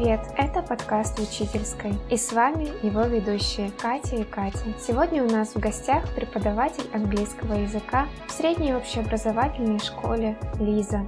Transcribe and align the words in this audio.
привет! 0.00 0.20
Это 0.38 0.62
подкаст 0.62 1.18
«Учительской» 1.18 1.92
и 2.08 2.16
с 2.16 2.32
вами 2.32 2.70
его 2.82 3.02
ведущие 3.02 3.70
Катя 3.70 4.16
и 4.16 4.24
Катя. 4.24 4.58
Сегодня 4.80 5.22
у 5.22 5.28
нас 5.28 5.54
в 5.54 5.60
гостях 5.60 6.14
преподаватель 6.14 6.88
английского 6.94 7.52
языка 7.54 8.08
в 8.26 8.32
средней 8.32 8.74
общеобразовательной 8.74 9.78
школе 9.78 10.38
Лиза. 10.58 11.06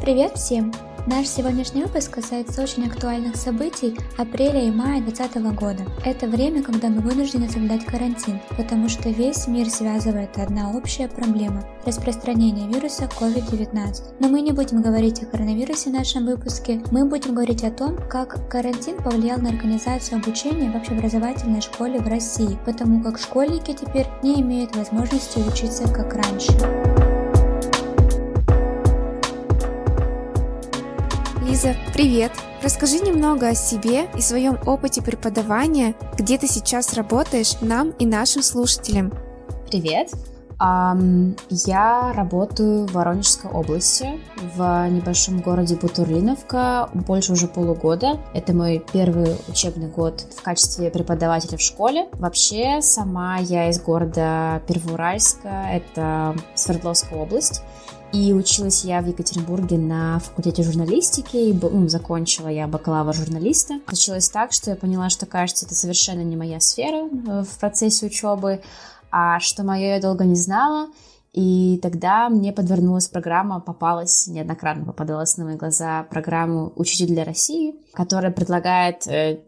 Привет 0.00 0.32
всем! 0.32 0.72
Наш 1.06 1.26
сегодняшний 1.26 1.82
выпуск 1.82 2.12
касается 2.12 2.62
очень 2.62 2.86
актуальных 2.86 3.36
событий 3.36 3.94
апреля 4.16 4.66
и 4.66 4.70
мая 4.70 5.02
2020 5.02 5.54
года. 5.54 5.82
Это 6.02 6.26
время, 6.26 6.62
когда 6.62 6.88
мы 6.88 7.02
вынуждены 7.02 7.46
соблюдать 7.50 7.84
карантин, 7.84 8.40
потому 8.56 8.88
что 8.88 9.10
весь 9.10 9.46
мир 9.46 9.68
связывает 9.68 10.38
одна 10.38 10.70
общая 10.70 11.08
проблема– 11.08 11.62
распространение 11.84 12.66
вируса 12.68 13.04
COVID-19. 13.04 14.14
Но 14.18 14.28
мы 14.28 14.40
не 14.40 14.52
будем 14.52 14.80
говорить 14.80 15.22
о 15.22 15.26
коронавирусе 15.26 15.90
в 15.90 15.92
нашем 15.92 16.24
выпуске, 16.24 16.80
мы 16.90 17.04
будем 17.04 17.34
говорить 17.34 17.64
о 17.64 17.70
том, 17.70 17.98
как 18.08 18.48
карантин 18.48 18.96
повлиял 18.96 19.38
на 19.38 19.50
организацию 19.50 20.22
обучения 20.22 20.70
в 20.70 20.76
общеобразовательной 20.76 21.60
школе 21.60 22.00
в 22.00 22.08
России, 22.08 22.58
потому 22.64 23.02
как 23.02 23.18
школьники 23.18 23.74
теперь 23.74 24.06
не 24.22 24.40
имеют 24.40 24.74
возможности 24.74 25.38
учиться 25.38 25.86
как 25.86 26.14
раньше. 26.14 27.03
Лиза, 31.64 31.76
привет! 31.94 32.30
Расскажи 32.62 32.98
немного 32.98 33.48
о 33.48 33.54
себе 33.54 34.06
и 34.14 34.20
своем 34.20 34.58
опыте 34.66 35.00
преподавания, 35.00 35.94
где 36.18 36.36
ты 36.36 36.46
сейчас 36.46 36.92
работаешь 36.92 37.58
нам 37.62 37.92
и 37.92 38.04
нашим 38.04 38.42
слушателям. 38.42 39.14
Привет! 39.70 40.10
Я 40.60 42.12
работаю 42.14 42.86
в 42.86 42.92
Воронежской 42.92 43.50
области, 43.50 44.20
в 44.56 44.88
небольшом 44.90 45.40
городе 45.40 45.76
Бутурлиновка, 45.76 46.90
больше 46.92 47.32
уже 47.32 47.48
полугода. 47.48 48.20
Это 48.34 48.52
мой 48.52 48.84
первый 48.92 49.34
учебный 49.48 49.88
год 49.88 50.20
в 50.36 50.42
качестве 50.42 50.90
преподавателя 50.90 51.56
в 51.56 51.62
школе. 51.62 52.08
Вообще, 52.12 52.82
сама 52.82 53.38
я 53.38 53.70
из 53.70 53.80
города 53.80 54.60
Первоуральска, 54.68 55.66
это 55.72 56.36
Свердловская 56.54 57.18
область. 57.18 57.62
И 58.14 58.32
училась 58.32 58.84
я 58.84 59.02
в 59.02 59.08
Екатеринбурге 59.08 59.76
на 59.76 60.20
факультете 60.20 60.62
журналистики, 60.62 61.36
и 61.36 61.52
ну, 61.52 61.88
закончила 61.88 62.46
я 62.46 62.68
бакалавр 62.68 63.12
журналиста. 63.12 63.80
Случилось 63.88 64.28
так, 64.28 64.52
что 64.52 64.70
я 64.70 64.76
поняла, 64.76 65.10
что, 65.10 65.26
кажется, 65.26 65.66
это 65.66 65.74
совершенно 65.74 66.22
не 66.22 66.36
моя 66.36 66.60
сфера 66.60 67.08
э, 67.08 67.42
в 67.42 67.58
процессе 67.58 68.06
учебы, 68.06 68.62
а 69.10 69.40
что 69.40 69.64
мое 69.64 69.96
я 69.96 70.00
долго 70.00 70.24
не 70.24 70.36
знала. 70.36 70.90
И 71.32 71.80
тогда 71.82 72.28
мне 72.28 72.52
подвернулась 72.52 73.08
программа, 73.08 73.58
попалась, 73.58 74.28
неоднократно 74.28 74.84
попадалась 74.84 75.36
на 75.36 75.46
мои 75.46 75.56
глаза 75.56 76.04
программу 76.04 76.72
«Учитель 76.76 77.08
для 77.08 77.24
России», 77.24 77.74
которая 77.94 78.30
предлагает 78.30 79.08
э, 79.08 79.40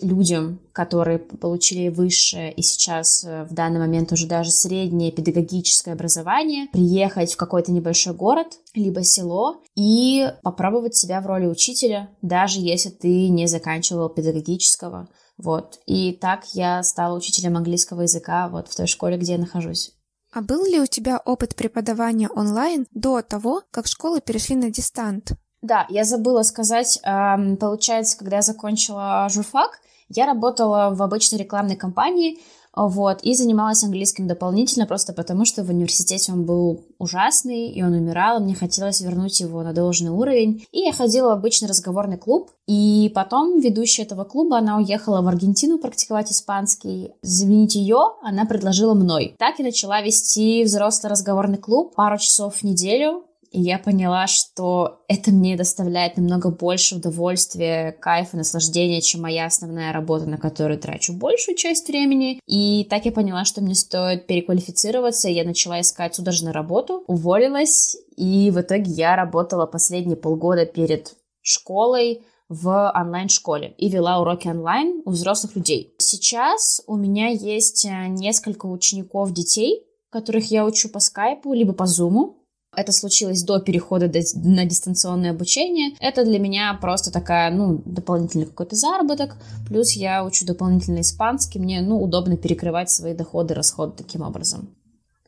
людям, 0.00 0.60
которые 0.72 1.18
получили 1.18 1.88
высшее 1.88 2.52
и 2.52 2.62
сейчас 2.62 3.24
э, 3.24 3.44
в 3.44 3.52
данный 3.52 3.80
момент 3.80 4.12
уже 4.12 4.26
даже 4.26 4.50
среднее 4.50 5.12
педагогическое 5.12 5.94
образование, 5.94 6.68
приехать 6.72 7.34
в 7.34 7.36
какой-то 7.36 7.72
небольшой 7.72 8.14
город, 8.14 8.46
либо 8.74 9.04
село 9.04 9.62
и 9.74 10.32
попробовать 10.42 10.96
себя 10.96 11.20
в 11.20 11.26
роли 11.26 11.46
учителя, 11.46 12.10
даже 12.22 12.60
если 12.60 12.90
ты 12.90 13.28
не 13.28 13.46
заканчивал 13.46 14.08
педагогического. 14.08 15.08
Вот. 15.36 15.80
И 15.86 16.12
так 16.12 16.44
я 16.52 16.82
стала 16.82 17.16
учителем 17.16 17.56
английского 17.56 18.02
языка 18.02 18.48
вот 18.48 18.68
в 18.68 18.76
той 18.76 18.86
школе, 18.86 19.16
где 19.18 19.32
я 19.32 19.38
нахожусь. 19.38 19.92
А 20.32 20.42
был 20.42 20.64
ли 20.64 20.80
у 20.80 20.86
тебя 20.86 21.20
опыт 21.24 21.54
преподавания 21.54 22.28
онлайн 22.28 22.86
до 22.92 23.22
того, 23.22 23.62
как 23.70 23.86
школы 23.86 24.20
перешли 24.20 24.56
на 24.56 24.70
дистант? 24.70 25.32
Да, 25.64 25.86
я 25.88 26.04
забыла 26.04 26.42
сказать, 26.42 27.00
получается, 27.02 28.18
когда 28.18 28.36
я 28.36 28.42
закончила 28.42 29.26
журфак, 29.30 29.80
я 30.10 30.26
работала 30.26 30.94
в 30.94 31.02
обычной 31.02 31.38
рекламной 31.38 31.74
кампании, 31.74 32.38
вот, 32.76 33.22
и 33.22 33.34
занималась 33.34 33.82
английским 33.82 34.26
дополнительно, 34.26 34.84
просто 34.84 35.14
потому 35.14 35.46
что 35.46 35.64
в 35.64 35.70
университете 35.70 36.32
он 36.32 36.44
был 36.44 36.84
ужасный, 36.98 37.68
и 37.68 37.82
он 37.82 37.94
умирал, 37.94 38.40
и 38.40 38.42
мне 38.42 38.54
хотелось 38.54 39.00
вернуть 39.00 39.40
его 39.40 39.62
на 39.62 39.72
должный 39.72 40.10
уровень. 40.10 40.66
И 40.70 40.80
я 40.80 40.92
ходила 40.92 41.28
в 41.28 41.38
обычный 41.38 41.68
разговорный 41.68 42.18
клуб, 42.18 42.50
и 42.66 43.10
потом 43.14 43.58
ведущая 43.58 44.02
этого 44.02 44.24
клуба, 44.24 44.58
она 44.58 44.76
уехала 44.76 45.22
в 45.22 45.28
Аргентину 45.28 45.78
практиковать 45.78 46.30
испанский. 46.30 47.12
Заменить 47.22 47.74
ее 47.74 48.16
она 48.22 48.44
предложила 48.44 48.92
мной. 48.92 49.34
Так 49.38 49.60
я 49.60 49.64
начала 49.64 50.02
вести 50.02 50.64
взрослый 50.64 51.10
разговорный 51.10 51.58
клуб 51.58 51.94
пару 51.94 52.18
часов 52.18 52.56
в 52.56 52.64
неделю, 52.64 53.24
и 53.54 53.60
я 53.60 53.78
поняла, 53.78 54.26
что 54.26 55.04
это 55.06 55.30
мне 55.30 55.56
доставляет 55.56 56.16
намного 56.16 56.50
больше 56.50 56.96
удовольствия, 56.96 57.92
кайфа, 57.92 58.36
наслаждения, 58.36 59.00
чем 59.00 59.22
моя 59.22 59.46
основная 59.46 59.92
работа, 59.92 60.26
на 60.26 60.38
которую 60.38 60.80
трачу 60.80 61.12
большую 61.12 61.56
часть 61.56 61.86
времени. 61.86 62.40
И 62.48 62.84
так 62.90 63.04
я 63.04 63.12
поняла, 63.12 63.44
что 63.44 63.60
мне 63.60 63.76
стоит 63.76 64.26
переквалифицироваться, 64.26 65.28
я 65.28 65.44
начала 65.44 65.80
искать 65.80 66.18
на 66.18 66.52
работу, 66.52 67.04
уволилась, 67.06 67.96
и 68.16 68.50
в 68.50 68.60
итоге 68.60 68.90
я 68.90 69.14
работала 69.14 69.66
последние 69.66 70.16
полгода 70.16 70.66
перед 70.66 71.14
школой 71.40 72.22
в 72.48 72.92
онлайн-школе 72.92 73.74
и 73.78 73.88
вела 73.88 74.20
уроки 74.20 74.48
онлайн 74.48 75.00
у 75.04 75.10
взрослых 75.10 75.54
людей. 75.54 75.94
Сейчас 75.98 76.82
у 76.88 76.96
меня 76.96 77.28
есть 77.28 77.84
э, 77.84 78.06
несколько 78.08 78.66
учеников 78.66 79.32
детей, 79.32 79.84
которых 80.10 80.50
я 80.50 80.64
учу 80.64 80.88
по 80.88 80.98
скайпу, 80.98 81.52
либо 81.54 81.72
по 81.72 81.86
зуму. 81.86 82.43
Это 82.76 82.92
случилось 82.92 83.42
до 83.42 83.58
перехода 83.60 84.10
на 84.34 84.64
дистанционное 84.64 85.30
обучение. 85.30 85.96
Это 86.00 86.24
для 86.24 86.38
меня 86.38 86.76
просто 86.80 87.12
такая, 87.12 87.50
ну, 87.50 87.82
дополнительный 87.84 88.46
какой-то 88.46 88.76
заработок. 88.76 89.36
Плюс 89.68 89.92
я 89.92 90.24
учу 90.24 90.46
дополнительно 90.46 91.00
испанский. 91.00 91.58
Мне, 91.58 91.80
ну, 91.82 92.00
удобно 92.02 92.36
перекрывать 92.36 92.90
свои 92.90 93.14
доходы, 93.14 93.54
расходы 93.54 93.92
таким 93.96 94.22
образом. 94.22 94.74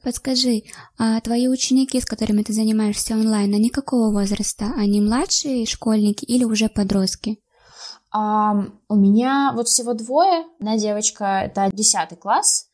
Подскажи, 0.02 0.62
а 0.98 1.20
твои 1.20 1.48
ученики, 1.48 2.00
с 2.00 2.04
которыми 2.04 2.42
ты 2.42 2.52
занимаешься 2.52 3.14
онлайн, 3.14 3.52
они 3.54 3.70
какого 3.70 4.12
возраста? 4.12 4.72
Они 4.76 5.00
младшие 5.00 5.66
школьники 5.66 6.24
или 6.24 6.44
уже 6.44 6.68
подростки? 6.68 7.38
Um, 8.16 8.70
у 8.88 8.94
меня 8.94 9.52
вот 9.54 9.68
всего 9.68 9.94
двое. 9.94 10.44
Одна 10.60 10.78
девочка, 10.78 11.42
это 11.44 11.70
10 11.72 12.18
класс, 12.20 12.65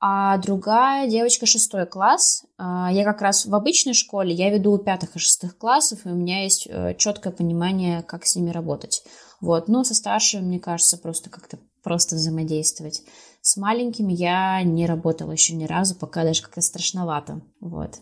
а 0.00 0.38
другая 0.38 1.08
девочка 1.08 1.44
шестой 1.44 1.86
класс. 1.86 2.44
А, 2.56 2.90
я 2.90 3.04
как 3.04 3.20
раз 3.20 3.44
в 3.44 3.54
обычной 3.54 3.92
школе, 3.92 4.32
я 4.32 4.50
веду 4.50 4.78
пятых 4.78 5.14
и 5.14 5.18
шестых 5.18 5.58
классов, 5.58 6.00
и 6.04 6.08
у 6.08 6.14
меня 6.14 6.42
есть 6.42 6.66
э, 6.66 6.94
четкое 6.96 7.32
понимание, 7.32 8.02
как 8.02 8.24
с 8.24 8.34
ними 8.34 8.50
работать. 8.50 9.04
Вот, 9.40 9.68
но 9.68 9.84
со 9.84 9.94
старшими, 9.94 10.42
мне 10.42 10.60
кажется, 10.60 10.96
просто 10.96 11.28
как-то 11.28 11.58
просто 11.82 12.16
взаимодействовать. 12.16 13.02
С 13.42 13.56
маленькими 13.56 14.12
я 14.12 14.62
не 14.62 14.86
работала 14.86 15.32
еще 15.32 15.54
ни 15.54 15.64
разу, 15.64 15.94
пока 15.94 16.24
даже 16.24 16.42
как-то 16.42 16.60
страшновато. 16.60 17.40
Вот. 17.60 18.00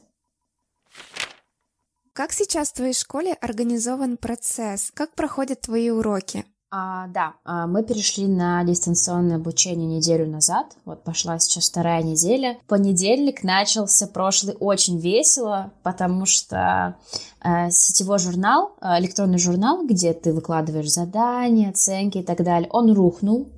Как 2.12 2.32
сейчас 2.32 2.70
в 2.70 2.75
твоей 2.75 2.94
школе 2.94 3.34
организован 3.34 4.16
процесс? 4.16 4.91
Как 4.94 5.15
проходят 5.15 5.60
твои 5.60 5.91
уроки? 5.91 6.44
А, 6.70 7.06
да, 7.08 7.34
а, 7.44 7.66
мы 7.66 7.82
перешли 7.82 8.26
на 8.26 8.62
дистанционное 8.62 9.36
обучение 9.36 9.86
неделю 9.86 10.26
назад. 10.26 10.76
Вот 10.84 11.02
пошла 11.02 11.38
сейчас 11.38 11.70
вторая 11.70 12.02
неделя. 12.02 12.58
Понедельник 12.66 13.42
начался 13.42 14.06
прошлый 14.06 14.54
очень 14.60 14.98
весело, 14.98 15.72
потому 15.82 16.26
что 16.26 16.96
э, 17.42 17.70
сетевой 17.70 18.18
журнал, 18.18 18.76
э, 18.82 18.98
электронный 18.98 19.38
журнал, 19.38 19.86
где 19.86 20.12
ты 20.12 20.34
выкладываешь 20.34 20.90
задания, 20.90 21.70
оценки 21.70 22.18
и 22.18 22.22
так 22.22 22.44
далее, 22.44 22.68
он 22.70 22.92
рухнул. 22.92 23.48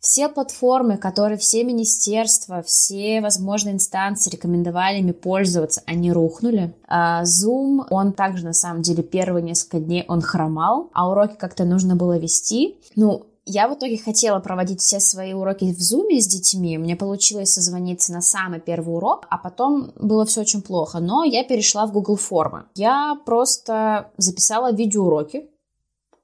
Все 0.00 0.28
платформы, 0.28 0.96
которые 0.96 1.38
все 1.38 1.64
министерства, 1.64 2.62
все 2.62 3.20
возможные 3.20 3.74
инстанции 3.74 4.30
рекомендовали 4.30 4.98
ими 4.98 5.12
пользоваться, 5.12 5.82
они 5.86 6.12
рухнули. 6.12 6.74
А 6.86 7.24
Zoom, 7.24 7.86
он 7.90 8.12
также 8.12 8.44
на 8.44 8.52
самом 8.52 8.82
деле 8.82 9.02
первые 9.02 9.42
несколько 9.42 9.80
дней 9.80 10.04
он 10.08 10.20
хромал, 10.20 10.90
а 10.92 11.10
уроки 11.10 11.36
как-то 11.36 11.64
нужно 11.64 11.96
было 11.96 12.16
вести. 12.18 12.78
Ну, 12.94 13.26
я 13.50 13.66
в 13.66 13.74
итоге 13.74 13.96
хотела 13.96 14.40
проводить 14.40 14.80
все 14.80 15.00
свои 15.00 15.32
уроки 15.32 15.64
в 15.72 15.78
Zoom 15.78 16.20
с 16.20 16.26
детьми. 16.26 16.76
Мне 16.76 16.96
получилось 16.96 17.54
созвониться 17.54 18.12
на 18.12 18.20
самый 18.20 18.60
первый 18.60 18.94
урок, 18.94 19.26
а 19.30 19.38
потом 19.38 19.92
было 19.96 20.26
все 20.26 20.42
очень 20.42 20.60
плохо. 20.60 21.00
Но 21.00 21.24
я 21.24 21.42
перешла 21.44 21.86
в 21.86 21.92
Google 21.92 22.16
формы. 22.16 22.64
Я 22.74 23.18
просто 23.24 24.10
записала 24.18 24.70
видеоуроки, 24.70 25.48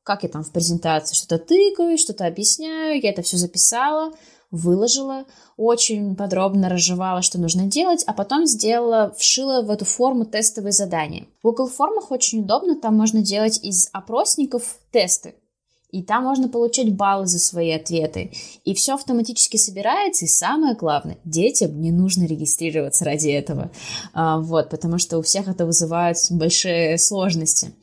как 0.04 0.22
я 0.22 0.28
там 0.28 0.44
в 0.44 0.52
презентации 0.52 1.14
что-то 1.16 1.38
тыкаю, 1.38 1.98
что-то 1.98 2.26
объясняю, 2.26 3.00
я 3.02 3.10
это 3.10 3.22
все 3.22 3.38
записала, 3.38 4.12
выложила, 4.50 5.24
очень 5.56 6.14
подробно 6.14 6.68
разжевала, 6.68 7.22
что 7.22 7.40
нужно 7.40 7.66
делать, 7.66 8.04
а 8.06 8.12
потом 8.12 8.46
сделала, 8.46 9.12
вшила 9.18 9.62
в 9.62 9.70
эту 9.70 9.84
форму 9.84 10.26
тестовые 10.26 10.72
задания. 10.72 11.26
В 11.42 11.48
Google 11.48 11.68
формах 11.68 12.10
очень 12.10 12.40
удобно, 12.40 12.76
там 12.76 12.96
можно 12.96 13.22
делать 13.22 13.58
из 13.62 13.88
опросников 13.92 14.78
тесты. 14.92 15.34
И 15.90 16.02
там 16.02 16.24
можно 16.24 16.48
получать 16.48 16.92
баллы 16.92 17.28
за 17.28 17.38
свои 17.38 17.70
ответы. 17.70 18.32
И 18.64 18.74
все 18.74 18.94
автоматически 18.94 19.56
собирается. 19.58 20.24
И 20.24 20.28
самое 20.28 20.74
главное, 20.74 21.18
детям 21.24 21.80
не 21.80 21.92
нужно 21.92 22.24
регистрироваться 22.24 23.04
ради 23.04 23.28
этого. 23.28 23.70
А, 24.12 24.40
вот, 24.40 24.70
потому 24.70 24.98
что 24.98 25.18
у 25.18 25.22
всех 25.22 25.46
это 25.46 25.64
вызывает 25.64 26.16
большие 26.30 26.98
сложности. 26.98 27.74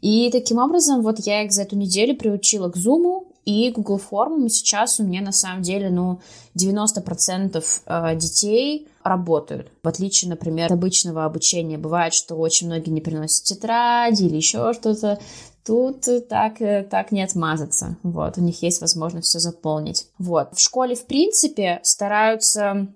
И 0.00 0.30
таким 0.30 0.58
образом, 0.58 1.02
вот 1.02 1.18
я 1.20 1.42
их 1.42 1.52
за 1.52 1.62
эту 1.62 1.76
неделю 1.76 2.16
приучила 2.16 2.70
к 2.70 2.76
Zoom 2.76 3.26
и 3.44 3.70
Google 3.70 3.98
формам, 3.98 4.48
сейчас 4.50 5.00
у 5.00 5.04
меня 5.04 5.22
на 5.22 5.32
самом 5.32 5.62
деле, 5.62 5.88
ну, 5.88 6.20
90% 6.54 7.64
э, 7.86 8.16
детей 8.16 8.88
работают. 9.02 9.72
В 9.82 9.88
отличие, 9.88 10.28
например, 10.28 10.66
от 10.66 10.72
обычного 10.72 11.24
обучения. 11.24 11.78
Бывает, 11.78 12.12
что 12.12 12.34
очень 12.34 12.66
многие 12.66 12.90
не 12.90 13.00
приносят 13.00 13.44
тетради 13.44 14.24
или 14.24 14.36
еще 14.36 14.74
что-то. 14.74 15.18
Тут 15.64 16.06
так, 16.28 16.60
э, 16.60 16.86
так 16.90 17.10
не 17.10 17.22
отмазаться. 17.22 17.96
Вот, 18.02 18.36
у 18.36 18.42
них 18.42 18.62
есть 18.62 18.80
возможность 18.82 19.28
все 19.28 19.38
заполнить. 19.38 20.08
Вот. 20.18 20.54
В 20.54 20.60
школе, 20.60 20.94
в 20.94 21.06
принципе, 21.06 21.80
стараются 21.82 22.88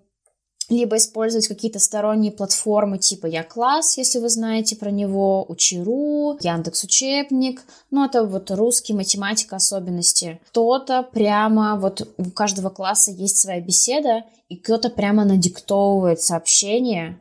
либо 0.69 0.97
использовать 0.97 1.49
какие-то 1.49 1.79
сторонние 1.79 2.33
платформы 2.33 2.99
типа 2.99 3.27
Я 3.27 3.43
класс, 3.43 3.97
если 3.97 4.19
вы 4.19 4.29
знаете 4.29 4.77
про 4.77 4.91
него, 4.91 5.45
Учиру, 5.49 6.39
Яндекс 6.41 6.85
Учебник, 6.85 7.63
ну 7.91 8.05
это 8.05 8.25
вот 8.25 8.51
русский, 8.51 8.95
математика 8.95 9.57
особенности. 9.57 10.41
Кто-то 10.49 11.03
прямо, 11.03 11.77
вот 11.77 12.09
у 12.17 12.31
каждого 12.31 12.71
класса 12.71 13.11
есть 13.11 13.39
своя 13.39 13.61
беседа, 13.61 14.25
и 14.49 14.57
кто-то 14.57 14.91
прямо 14.91 15.25
надиктовывает 15.25 16.21
сообщение, 16.21 17.19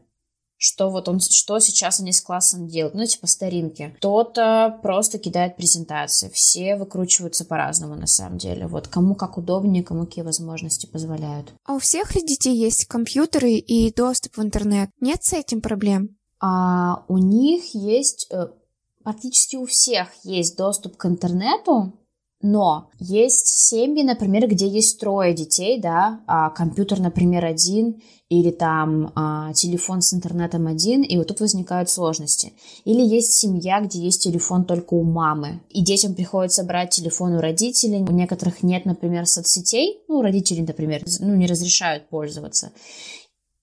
что 0.62 0.92
вот 0.92 1.10
он, 1.10 1.20
что 1.20 1.60
сейчас 1.60 2.00
они 2.00 2.14
с 2.14 2.22
классом 2.22 2.68
делают, 2.68 2.94
ну, 2.94 3.04
типа 3.04 3.26
старинки. 3.26 3.96
Кто-то 3.98 4.80
просто 4.84 5.18
кидает 5.18 5.58
презентации, 5.58 6.30
все 6.30 6.76
выкручиваются 6.76 7.46
по-разному, 7.46 7.96
на 7.96 8.06
самом 8.06 8.38
деле. 8.38 8.68
Вот 8.68 8.88
кому 8.88 9.16
как 9.16 9.40
удобнее, 9.40 9.84
кому 9.84 10.06
какие 10.06 10.24
возможности 10.24 10.86
позволяют. 10.86 11.52
А 11.66 11.74
у 11.74 11.80
всех 11.80 12.14
ли 12.16 12.22
детей 12.22 12.56
есть 12.56 12.86
компьютеры 12.86 13.54
и 13.54 13.92
доступ 13.92 14.38
в 14.38 14.44
интернет? 14.44 14.92
Нет 15.00 15.24
с 15.24 15.34
этим 15.34 15.62
проблем? 15.62 16.16
А 16.40 17.06
у 17.08 17.18
них 17.18 17.74
есть, 17.74 18.28
э, 18.30 18.50
практически 19.04 19.56
у 19.56 19.66
всех 19.66 20.10
есть 20.24 20.58
доступ 20.58 20.96
к 20.96 21.08
интернету, 21.08 21.94
но 22.42 22.90
есть 23.00 23.48
семьи, 23.48 24.04
например, 24.04 24.48
где 24.48 24.68
есть 24.68 25.00
трое 25.00 25.34
детей, 25.34 25.80
да, 25.80 26.22
а 26.28 26.50
компьютер, 26.50 27.00
например, 27.00 27.46
один, 27.46 28.02
или 28.30 28.50
там 28.50 29.12
а, 29.14 29.52
телефон 29.52 30.02
с 30.02 30.14
интернетом 30.14 30.68
один, 30.68 31.02
и 31.02 31.18
вот 31.18 31.28
тут 31.28 31.42
возникают 31.42 31.90
сложности. 31.90 32.54
Или 32.86 33.02
есть 33.02 33.34
семья, 33.34 33.82
где 33.82 34.00
есть 34.00 34.24
телефон 34.24 34.64
только 34.64 34.94
у 34.94 35.04
мамы, 35.04 35.60
и 35.70 35.84
детям 35.84 36.16
приходится 36.16 36.64
брать 36.64 36.92
телефон 36.92 37.34
у 37.34 37.42
родителей. 37.42 38.00
У 38.00 38.12
некоторых 38.12 38.64
нет, 38.64 38.86
например, 38.86 39.26
соцсетей, 39.28 40.00
ну, 40.08 40.22
родители, 40.22 40.62
например, 40.62 41.04
ну, 41.20 41.36
не 41.36 41.46
разрешают 41.46 42.08
пользоваться 42.08 42.72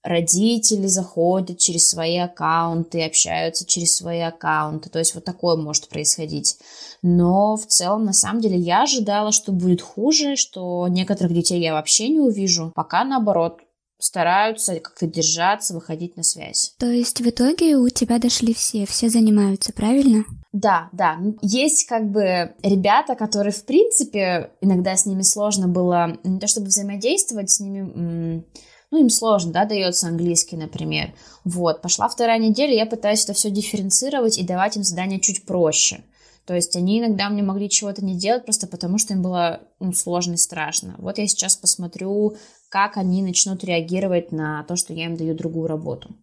родители 0.03 0.87
заходят 0.87 1.59
через 1.59 1.89
свои 1.89 2.17
аккаунты, 2.17 3.05
общаются 3.05 3.67
через 3.67 3.97
свои 3.97 4.21
аккаунты. 4.21 4.91
То 4.91 4.99
есть 4.99 5.15
вот 5.15 5.25
такое 5.25 5.57
может 5.57 5.89
происходить. 5.89 6.57
Но 7.03 7.57
в 7.57 7.67
целом, 7.67 8.05
на 8.05 8.13
самом 8.13 8.41
деле, 8.41 8.57
я 8.57 8.83
ожидала, 8.83 9.33
что 9.33 9.53
будет 9.53 9.83
хуже, 9.83 10.37
что 10.37 10.87
некоторых 10.89 11.33
детей 11.33 11.61
я 11.61 11.73
вообще 11.73 12.09
не 12.09 12.21
увижу. 12.21 12.73
Пока 12.75 13.05
наоборот, 13.05 13.59
стараются 14.01 14.79
как-то 14.79 15.07
держаться, 15.07 15.75
выходить 15.75 16.17
на 16.17 16.23
связь. 16.23 16.75
То 16.79 16.87
есть 16.87 17.21
в 17.21 17.29
итоге 17.29 17.77
у 17.77 17.89
тебя 17.89 18.19
дошли 18.19 18.55
все, 18.55 18.87
все 18.87 19.09
занимаются, 19.09 19.73
правильно? 19.73 20.25
Да, 20.53 20.89
да. 20.93 21.19
Есть 21.43 21.87
как 21.87 22.11
бы 22.11 22.55
ребята, 22.63 23.17
которые, 23.17 23.53
в 23.53 23.65
принципе, 23.65 24.53
иногда 24.61 24.97
с 24.97 25.05
ними 25.05 25.23
сложно 25.23 25.69
было 25.69 26.17
не 26.23 26.39
то 26.39 26.47
чтобы 26.47 26.69
взаимодействовать 26.69 27.51
с 27.51 27.61
ними, 27.61 28.45
ну, 28.91 29.01
им 29.01 29.11
сложно, 29.11 29.53
да, 29.53 29.65
дается 29.65 30.09
английский, 30.09 30.57
например. 30.57 31.13
Вот, 31.45 31.83
пошла 31.83 32.09
вторая 32.09 32.39
неделя, 32.39 32.75
я 32.75 32.87
пытаюсь 32.87 33.25
это 33.25 33.35
все 33.35 33.51
дифференцировать 33.51 34.39
и 34.39 34.45
давать 34.45 34.77
им 34.77 34.83
задания 34.83 35.21
чуть 35.21 35.45
проще. 35.45 36.03
То 36.47 36.55
есть 36.55 36.75
они 36.77 36.99
иногда 36.99 37.29
мне 37.29 37.43
могли 37.43 37.69
чего-то 37.69 38.03
не 38.03 38.17
делать 38.17 38.45
просто 38.45 38.67
потому, 38.67 38.97
что 38.97 39.13
им 39.13 39.21
было 39.21 39.61
ну, 39.81 39.93
сложно 39.93 40.35
и 40.35 40.39
страшно. 40.39 40.95
Вот 40.97 41.19
я 41.19 41.29
сейчас 41.29 41.57
посмотрю, 41.57 42.37
как 42.71 42.97
они 42.97 43.23
начнут 43.23 43.63
реагировать 43.65 44.33
на 44.33 44.65
то, 44.65 44.77
что 44.77 44.95
я 44.95 45.05
им 45.05 45.17
даю 45.17 45.35
другую 45.35 45.69
работу. 45.69 46.15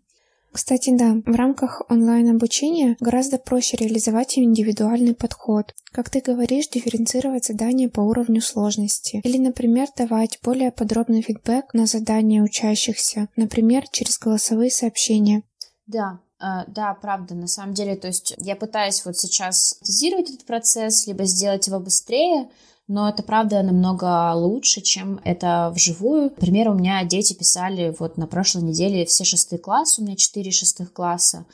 Кстати, 0.55 0.95
да, 0.95 1.17
в 1.25 1.35
рамках 1.35 1.81
онлайн-обучения 1.89 2.95
гораздо 3.01 3.37
проще 3.37 3.75
реализовать 3.75 4.37
индивидуальный 4.37 5.13
подход. 5.13 5.75
Как 5.91 6.09
ты 6.09 6.21
говоришь, 6.21 6.69
дифференцировать 6.69 7.43
задания 7.43 7.89
по 7.89 7.99
уровню 7.99 8.39
сложности. 8.39 9.19
Или, 9.25 9.37
например, 9.37 9.89
давать 9.97 10.39
более 10.41 10.71
подробный 10.71 11.21
фидбэк 11.21 11.73
на 11.73 11.87
задания 11.87 12.41
учащихся, 12.41 13.27
например, 13.35 13.83
через 13.91 14.17
голосовые 14.17 14.71
сообщения. 14.71 15.43
Да, 15.87 16.21
Uh, 16.37 16.65
да, 16.67 16.93
правда, 16.93 17.33
на 17.33 17.47
самом 17.47 17.73
деле, 17.73 17.95
то 17.95 18.07
есть 18.07 18.35
я 18.39 18.57
пытаюсь 18.57 19.05
вот 19.05 19.17
сейчас 19.17 19.79
тезировать 19.81 20.29
этот 20.29 20.45
процесс, 20.45 21.07
либо 21.07 21.23
сделать 21.23 21.65
его 21.67 21.79
быстрее, 21.79 22.49
но 22.87 23.09
это 23.09 23.23
правда 23.23 23.63
намного 23.63 24.33
лучше, 24.33 24.81
чем 24.81 25.19
это 25.23 25.71
вживую. 25.73 26.25
Например, 26.25 26.69
у 26.69 26.73
меня 26.73 27.03
дети 27.03 27.33
писали 27.33 27.95
вот 27.97 28.17
на 28.17 28.27
прошлой 28.27 28.63
неделе 28.63 29.05
все 29.05 29.23
шестые 29.23 29.59
классы, 29.59 30.01
у 30.01 30.05
меня 30.05 30.15
четыре 30.15 30.51
шестых 30.51 30.93
класса, 30.93 31.45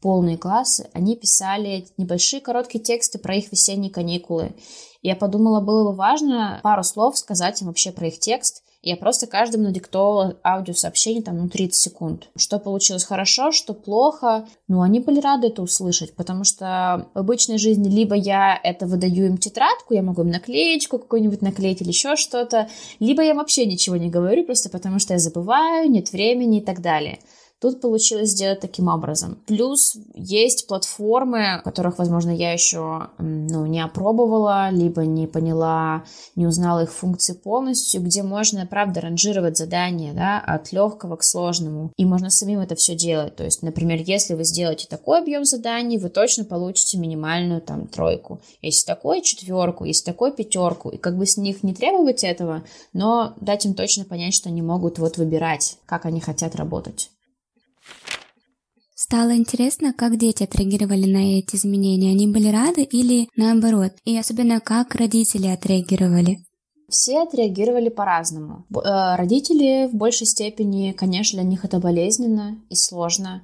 полные 0.00 0.36
классы, 0.36 0.88
они 0.92 1.16
писали 1.16 1.86
небольшие 1.96 2.40
короткие 2.40 2.82
тексты 2.82 3.18
про 3.18 3.36
их 3.36 3.52
весенние 3.52 3.90
каникулы. 3.90 4.54
Я 5.02 5.14
подумала, 5.14 5.60
было 5.60 5.90
бы 5.90 5.96
важно 5.96 6.60
пару 6.62 6.82
слов 6.82 7.16
сказать 7.16 7.60
им 7.60 7.68
вообще 7.68 7.92
про 7.92 8.08
их 8.08 8.18
текст, 8.18 8.62
я 8.82 8.96
просто 8.96 9.26
каждому 9.26 9.64
надиктовала 9.64 10.38
аудиосообщение 10.42 11.22
там, 11.22 11.36
ну, 11.36 11.48
30 11.48 11.74
секунд. 11.74 12.28
Что 12.36 12.58
получилось 12.58 13.04
хорошо, 13.04 13.52
что 13.52 13.74
плохо. 13.74 14.46
Ну, 14.68 14.80
они 14.80 15.00
были 15.00 15.20
рады 15.20 15.48
это 15.48 15.60
услышать, 15.60 16.14
потому 16.14 16.44
что 16.44 17.10
в 17.12 17.18
обычной 17.18 17.58
жизни 17.58 17.88
либо 17.88 18.14
я 18.14 18.58
это 18.62 18.86
выдаю 18.86 19.26
им 19.26 19.36
тетрадку, 19.36 19.92
я 19.92 20.02
могу 20.02 20.22
им 20.22 20.30
наклеечку 20.30 20.98
какую-нибудь 20.98 21.42
наклеить 21.42 21.82
или 21.82 21.88
еще 21.88 22.16
что-то, 22.16 22.68
либо 23.00 23.22
я 23.22 23.34
вообще 23.34 23.66
ничего 23.66 23.96
не 23.96 24.08
говорю, 24.08 24.44
просто 24.44 24.70
потому 24.70 24.98
что 24.98 25.12
я 25.12 25.18
забываю, 25.18 25.90
нет 25.90 26.12
времени 26.12 26.58
и 26.58 26.64
так 26.64 26.80
далее. 26.80 27.20
Тут 27.60 27.82
получилось 27.82 28.30
сделать 28.30 28.60
таким 28.60 28.88
образом. 28.88 29.38
Плюс 29.46 29.94
есть 30.14 30.66
платформы, 30.66 31.60
которых, 31.62 31.98
возможно, 31.98 32.30
я 32.30 32.54
еще 32.54 33.08
ну, 33.18 33.66
не 33.66 33.80
опробовала, 33.80 34.70
либо 34.70 35.04
не 35.04 35.26
поняла, 35.26 36.04
не 36.36 36.46
узнала 36.46 36.84
их 36.84 36.92
функции 36.92 37.34
полностью, 37.34 38.00
где 38.00 38.22
можно, 38.22 38.64
правда, 38.64 39.02
ранжировать 39.02 39.58
задания 39.58 40.14
да, 40.14 40.40
от 40.40 40.72
легкого 40.72 41.16
к 41.16 41.22
сложному. 41.22 41.92
И 41.98 42.06
можно 42.06 42.30
самим 42.30 42.60
это 42.60 42.76
все 42.76 42.94
делать. 42.94 43.36
То 43.36 43.44
есть, 43.44 43.62
например, 43.62 44.00
если 44.06 44.32
вы 44.32 44.44
сделаете 44.44 44.86
такой 44.88 45.20
объем 45.20 45.44
заданий, 45.44 45.98
вы 45.98 46.08
точно 46.08 46.44
получите 46.44 46.96
минимальную 46.96 47.60
там 47.60 47.86
тройку. 47.88 48.40
Если 48.62 48.86
такой 48.86 49.20
четверку, 49.20 49.84
если 49.84 50.06
такой 50.06 50.32
пятерку. 50.32 50.88
И 50.88 50.96
как 50.96 51.18
бы 51.18 51.26
с 51.26 51.36
них 51.36 51.62
не 51.62 51.74
требовать 51.74 52.24
этого, 52.24 52.62
но 52.94 53.34
дать 53.38 53.66
им 53.66 53.74
точно 53.74 54.04
понять, 54.06 54.32
что 54.32 54.48
они 54.48 54.62
могут 54.62 54.98
вот 54.98 55.18
выбирать, 55.18 55.76
как 55.84 56.06
они 56.06 56.20
хотят 56.20 56.56
работать. 56.56 57.10
Стало 59.02 59.34
интересно, 59.34 59.94
как 59.94 60.18
дети 60.18 60.42
отреагировали 60.42 61.10
на 61.10 61.38
эти 61.38 61.56
изменения. 61.56 62.10
Они 62.10 62.28
были 62.28 62.48
рады 62.48 62.82
или 62.82 63.30
наоборот? 63.34 63.92
И 64.04 64.14
особенно, 64.18 64.60
как 64.60 64.94
родители 64.94 65.46
отреагировали? 65.46 66.40
Все 66.90 67.22
отреагировали 67.22 67.88
по-разному. 67.88 68.66
Э, 68.74 69.16
родители 69.16 69.88
в 69.90 69.94
большей 69.94 70.26
степени, 70.26 70.92
конечно, 70.92 71.40
для 71.40 71.48
них 71.48 71.64
это 71.64 71.78
болезненно 71.78 72.60
и 72.68 72.74
сложно 72.74 73.42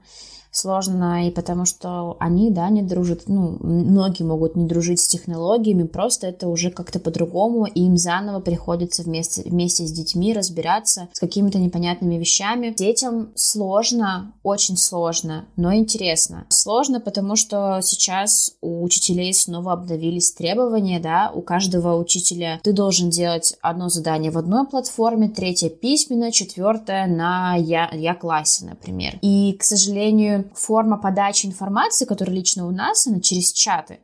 сложно, 0.56 1.28
и 1.28 1.30
потому 1.30 1.66
что 1.66 2.16
они, 2.18 2.50
да, 2.50 2.70
не 2.70 2.82
дружат, 2.82 3.24
ну, 3.26 3.58
многие 3.60 4.22
могут 4.22 4.56
не 4.56 4.64
дружить 4.64 5.00
с 5.00 5.06
технологиями, 5.06 5.82
просто 5.82 6.28
это 6.28 6.48
уже 6.48 6.70
как-то 6.70 6.98
по-другому, 6.98 7.66
и 7.66 7.82
им 7.82 7.98
заново 7.98 8.40
приходится 8.40 9.02
вместе, 9.02 9.42
вместе 9.42 9.86
с 9.86 9.92
детьми 9.92 10.32
разбираться 10.32 11.08
с 11.12 11.20
какими-то 11.20 11.58
непонятными 11.58 12.14
вещами. 12.14 12.74
Детям 12.76 13.32
сложно, 13.34 14.32
очень 14.42 14.78
сложно, 14.78 15.44
но 15.56 15.74
интересно. 15.74 16.46
Сложно, 16.48 17.00
потому 17.00 17.36
что 17.36 17.80
сейчас 17.82 18.52
у 18.62 18.82
учителей 18.82 19.34
снова 19.34 19.74
обновились 19.74 20.32
требования, 20.32 21.00
да, 21.00 21.30
у 21.34 21.42
каждого 21.42 21.96
учителя 21.96 22.60
ты 22.62 22.72
должен 22.72 23.10
делать 23.10 23.56
одно 23.60 23.90
задание 23.90 24.30
в 24.30 24.38
одной 24.38 24.66
платформе, 24.66 25.28
третье 25.28 25.68
письменно, 25.68 26.32
четвертое 26.32 27.06
на 27.06 27.56
я, 27.56 27.90
я 27.92 28.14
классе, 28.14 28.64
например. 28.64 29.18
И, 29.20 29.52
к 29.58 29.62
сожалению, 29.62 30.45
форма 30.54 30.96
подачи 30.98 31.46
информации, 31.46 32.04
которая 32.04 32.34
лично 32.34 32.66
у 32.66 32.70
нас, 32.70 33.06
она 33.06 33.20
через 33.20 33.52
чаты 33.52 33.98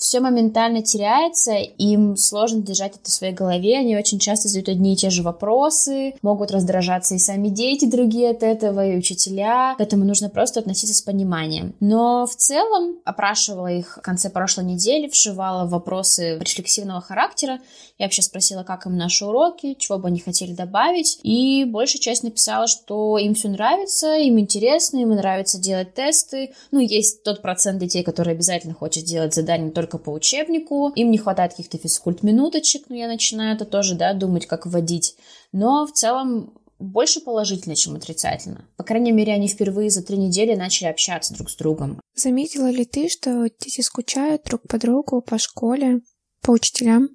все 0.00 0.20
моментально 0.20 0.82
теряется, 0.82 1.52
им 1.52 2.16
сложно 2.16 2.62
держать 2.62 2.96
это 2.96 3.10
в 3.10 3.12
своей 3.12 3.34
голове, 3.34 3.78
они 3.78 3.98
очень 3.98 4.18
часто 4.18 4.48
задают 4.48 4.70
одни 4.70 4.94
и 4.94 4.96
те 4.96 5.10
же 5.10 5.22
вопросы, 5.22 6.14
могут 6.22 6.50
раздражаться 6.50 7.14
и 7.14 7.18
сами 7.18 7.48
дети 7.48 7.84
другие 7.84 8.30
от 8.30 8.42
этого, 8.42 8.86
и 8.86 8.96
учителя, 8.96 9.74
к 9.76 9.80
этому 9.80 10.06
нужно 10.06 10.30
просто 10.30 10.60
относиться 10.60 10.94
с 10.94 11.02
пониманием. 11.02 11.74
Но 11.80 12.26
в 12.26 12.34
целом 12.34 12.96
опрашивала 13.04 13.66
их 13.66 13.98
в 13.98 14.00
конце 14.00 14.30
прошлой 14.30 14.64
недели, 14.64 15.06
вшивала 15.06 15.68
вопросы 15.68 16.38
рефлексивного 16.38 17.02
характера, 17.02 17.60
я 17.98 18.06
вообще 18.06 18.22
спросила, 18.22 18.62
как 18.62 18.86
им 18.86 18.96
наши 18.96 19.26
уроки, 19.26 19.76
чего 19.78 19.98
бы 19.98 20.08
они 20.08 20.20
хотели 20.20 20.54
добавить, 20.54 21.20
и 21.22 21.64
большая 21.66 22.00
часть 22.00 22.22
написала, 22.22 22.66
что 22.66 23.18
им 23.18 23.34
все 23.34 23.48
нравится, 23.48 24.16
им 24.16 24.38
интересно, 24.38 24.96
им 24.96 25.10
нравится 25.10 25.60
делать 25.60 25.92
тесты, 25.92 26.54
ну, 26.70 26.80
есть 26.80 27.22
тот 27.22 27.42
процент 27.42 27.78
детей, 27.78 28.02
которые 28.02 28.32
обязательно 28.32 28.72
хочет 28.72 29.04
делать 29.04 29.34
задания 29.34 29.70
только 29.70 29.89
только 29.90 30.04
по 30.04 30.10
учебнику, 30.10 30.92
им 30.94 31.10
не 31.10 31.18
хватает 31.18 31.52
каких-то 31.52 31.78
физкульт-минуточек, 31.78 32.88
но 32.88 32.96
я 32.96 33.08
начинаю 33.08 33.56
это 33.56 33.64
тоже, 33.64 33.94
да, 33.94 34.12
думать, 34.14 34.46
как 34.46 34.66
вводить. 34.66 35.16
Но 35.52 35.86
в 35.86 35.92
целом 35.92 36.54
больше 36.78 37.20
положительно, 37.20 37.76
чем 37.76 37.96
отрицательно. 37.96 38.64
По 38.76 38.84
крайней 38.84 39.12
мере, 39.12 39.34
они 39.34 39.48
впервые 39.48 39.90
за 39.90 40.02
три 40.02 40.16
недели 40.16 40.54
начали 40.54 40.88
общаться 40.88 41.34
друг 41.34 41.50
с 41.50 41.56
другом. 41.56 42.00
Заметила 42.14 42.70
ли 42.70 42.84
ты, 42.84 43.08
что 43.08 43.48
дети 43.60 43.80
скучают 43.80 44.44
друг 44.44 44.62
по 44.68 44.78
другу, 44.78 45.20
по 45.20 45.38
школе, 45.38 46.00
по 46.40 46.52
учителям? 46.52 47.10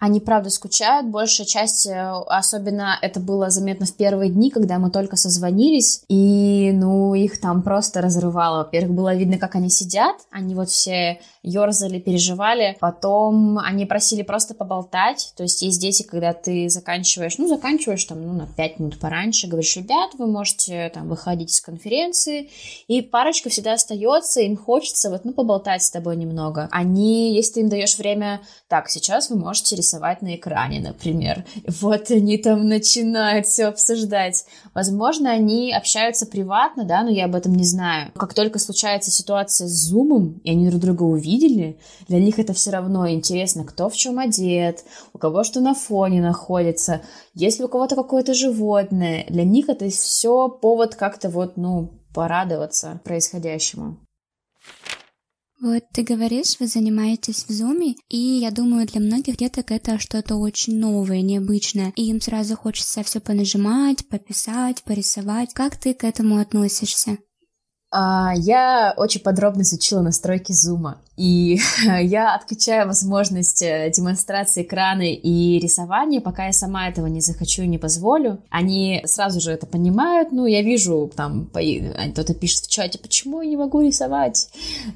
Они, 0.00 0.18
правда, 0.18 0.48
скучают. 0.48 1.08
Большая 1.08 1.46
часть, 1.46 1.86
э, 1.86 2.12
особенно 2.26 2.98
это 3.02 3.20
было 3.20 3.50
заметно 3.50 3.84
в 3.84 3.92
первые 3.92 4.30
дни, 4.30 4.50
когда 4.50 4.78
мы 4.78 4.90
только 4.90 5.16
созвонились, 5.16 6.02
и, 6.08 6.70
ну, 6.72 7.14
их 7.14 7.38
там 7.38 7.62
просто 7.62 8.00
разрывало. 8.00 8.64
Во-первых, 8.64 8.96
было 8.96 9.14
видно, 9.14 9.36
как 9.36 9.56
они 9.56 9.68
сидят, 9.68 10.16
они 10.30 10.54
вот 10.54 10.70
все 10.70 11.20
ерзали, 11.42 11.98
переживали. 11.98 12.78
Потом 12.80 13.58
они 13.58 13.84
просили 13.84 14.22
просто 14.22 14.54
поболтать. 14.54 15.34
То 15.36 15.42
есть 15.42 15.60
есть 15.60 15.80
дети, 15.80 16.02
когда 16.02 16.32
ты 16.32 16.70
заканчиваешь, 16.70 17.36
ну, 17.36 17.46
заканчиваешь 17.46 18.04
там, 18.04 18.26
ну, 18.26 18.32
на 18.32 18.46
5 18.46 18.78
минут 18.78 18.98
пораньше, 18.98 19.48
говоришь, 19.48 19.76
ребят, 19.76 20.12
вы 20.18 20.26
можете 20.26 20.90
там 20.94 21.08
выходить 21.10 21.50
из 21.50 21.60
конференции. 21.60 22.48
И 22.88 23.02
парочка 23.02 23.50
всегда 23.50 23.74
остается, 23.74 24.40
им 24.40 24.56
хочется 24.56 25.10
вот, 25.10 25.26
ну, 25.26 25.34
поболтать 25.34 25.82
с 25.82 25.90
тобой 25.90 26.16
немного. 26.16 26.68
Они, 26.70 27.34
если 27.34 27.54
ты 27.54 27.60
им 27.60 27.68
даешь 27.68 27.98
время, 27.98 28.40
так, 28.68 28.88
сейчас 28.88 29.28
вы 29.28 29.36
можете 29.36 29.76
рисовать 29.76 29.89
на 30.20 30.36
экране, 30.36 30.80
например. 30.80 31.44
Вот 31.80 32.10
они 32.10 32.36
там 32.38 32.68
начинают 32.68 33.46
все 33.46 33.66
обсуждать. 33.66 34.44
Возможно, 34.74 35.30
они 35.30 35.72
общаются 35.72 36.26
приватно, 36.26 36.84
да, 36.84 37.02
но 37.02 37.10
я 37.10 37.24
об 37.24 37.34
этом 37.34 37.54
не 37.54 37.64
знаю. 37.64 38.12
Как 38.14 38.34
только 38.34 38.58
случается 38.58 39.10
ситуация 39.10 39.66
с 39.66 39.88
зумом, 39.88 40.40
и 40.44 40.50
они 40.50 40.68
друг 40.68 40.80
друга 40.80 41.02
увидят, 41.02 41.30
видели, 41.30 41.78
для 42.08 42.18
них 42.18 42.38
это 42.38 42.52
все 42.52 42.70
равно 42.70 43.08
интересно, 43.08 43.64
кто 43.64 43.88
в 43.88 43.96
чем 43.96 44.18
одет, 44.18 44.84
у 45.12 45.18
кого 45.18 45.44
что 45.44 45.60
на 45.60 45.74
фоне 45.74 46.20
находится, 46.20 47.02
если 47.34 47.64
у 47.64 47.68
кого-то 47.68 47.94
какое-то 47.94 48.34
животное. 48.34 49.24
Для 49.28 49.44
них 49.44 49.68
это 49.68 49.88
все 49.88 50.48
повод 50.48 50.94
как-то 50.94 51.28
вот, 51.28 51.56
ну, 51.56 51.90
порадоваться 52.14 53.00
происходящему. 53.04 53.98
Вот 55.60 55.84
ты 55.92 56.02
говоришь, 56.04 56.56
вы 56.58 56.66
занимаетесь 56.66 57.44
в 57.46 57.52
зуме, 57.52 57.94
и 58.08 58.16
я 58.16 58.50
думаю, 58.50 58.86
для 58.86 58.98
многих 58.98 59.36
деток 59.36 59.70
это 59.70 59.98
что-то 59.98 60.36
очень 60.36 60.78
новое, 60.78 61.20
необычное, 61.20 61.92
и 61.96 62.08
им 62.08 62.18
сразу 62.22 62.56
хочется 62.56 63.02
все 63.02 63.20
понажимать, 63.20 64.08
пописать, 64.08 64.82
порисовать. 64.84 65.52
Как 65.52 65.76
ты 65.76 65.92
к 65.92 66.04
этому 66.04 66.38
относишься? 66.38 67.18
А, 67.92 68.32
я 68.36 68.94
очень 68.96 69.20
подробно 69.20 69.62
изучила 69.62 70.00
настройки 70.00 70.52
зума, 70.52 70.98
и 71.16 71.58
я 72.02 72.36
отключаю 72.36 72.86
возможность 72.86 73.62
э, 73.62 73.90
демонстрации 73.94 74.62
экрана 74.62 75.02
и 75.02 75.58
рисования, 75.58 76.20
пока 76.20 76.46
я 76.46 76.52
сама 76.52 76.88
этого 76.88 77.06
не 77.06 77.20
захочу 77.20 77.62
и 77.62 77.66
не 77.66 77.78
позволю. 77.78 78.38
Они 78.48 79.02
сразу 79.06 79.40
же 79.40 79.50
это 79.50 79.66
понимают, 79.66 80.30
ну, 80.30 80.46
я 80.46 80.62
вижу, 80.62 81.10
там, 81.16 81.50
кто-то 81.50 82.34
пишет 82.34 82.66
в 82.66 82.70
чате, 82.70 83.00
почему 83.00 83.42
я 83.42 83.50
не 83.50 83.56
могу 83.56 83.80
рисовать? 83.80 84.50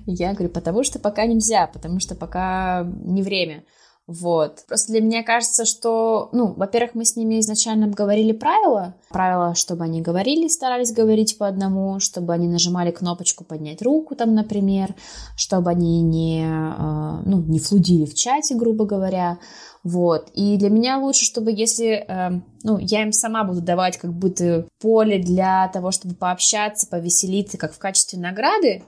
Я 0.07 0.33
говорю, 0.33 0.51
потому 0.51 0.85
что 0.85 1.01
пока 1.01 1.27
нельзя, 1.27 1.67
потому 1.67 1.99
что 1.99 2.15
пока 2.15 2.87
не 3.05 3.23
время. 3.23 3.65
Вот. 4.07 4.65
Просто 4.69 4.93
для 4.93 5.01
меня 5.01 5.23
кажется, 5.23 5.65
что, 5.65 6.29
ну, 6.33 6.53
во-первых, 6.53 6.95
мы 6.95 7.07
с 7.07 7.17
ними 7.17 7.41
изначально 7.41 7.87
обговорили 7.87 8.33
правила. 8.33 8.95
Правила, 9.09 9.55
чтобы 9.55 9.85
они 9.85 10.03
говорили, 10.03 10.49
старались 10.49 10.93
говорить 10.93 11.39
по 11.39 11.49
одному, 11.49 12.01
чтобы 12.01 12.35
они 12.35 12.47
нажимали 12.47 12.91
кнопочку 12.91 13.45
поднять 13.45 13.81
руку, 13.81 14.15
там, 14.15 14.35
например, 14.35 14.95
чтобы 15.37 15.71
они 15.71 16.03
не, 16.03 16.45
э, 16.45 17.23
ну, 17.25 17.41
не 17.43 17.59
флудили 17.59 18.05
в 18.05 18.15
чате, 18.15 18.57
грубо 18.57 18.85
говоря. 18.85 19.39
Вот. 19.85 20.29
И 20.35 20.59
для 20.59 20.69
меня 20.69 20.99
лучше, 20.99 21.25
чтобы 21.25 21.51
если, 21.51 22.05
э, 22.07 22.41
ну, 22.63 22.77
я 22.79 23.03
им 23.03 23.13
сама 23.13 23.43
буду 23.45 23.63
давать 23.63 23.97
как 23.97 24.13
будто 24.13 24.67
поле 24.81 25.19
для 25.19 25.69
того, 25.69 25.93
чтобы 25.93 26.15
пообщаться, 26.15 26.87
повеселиться, 26.89 27.57
как 27.57 27.73
в 27.73 27.79
качестве 27.79 28.19
награды, 28.19 28.83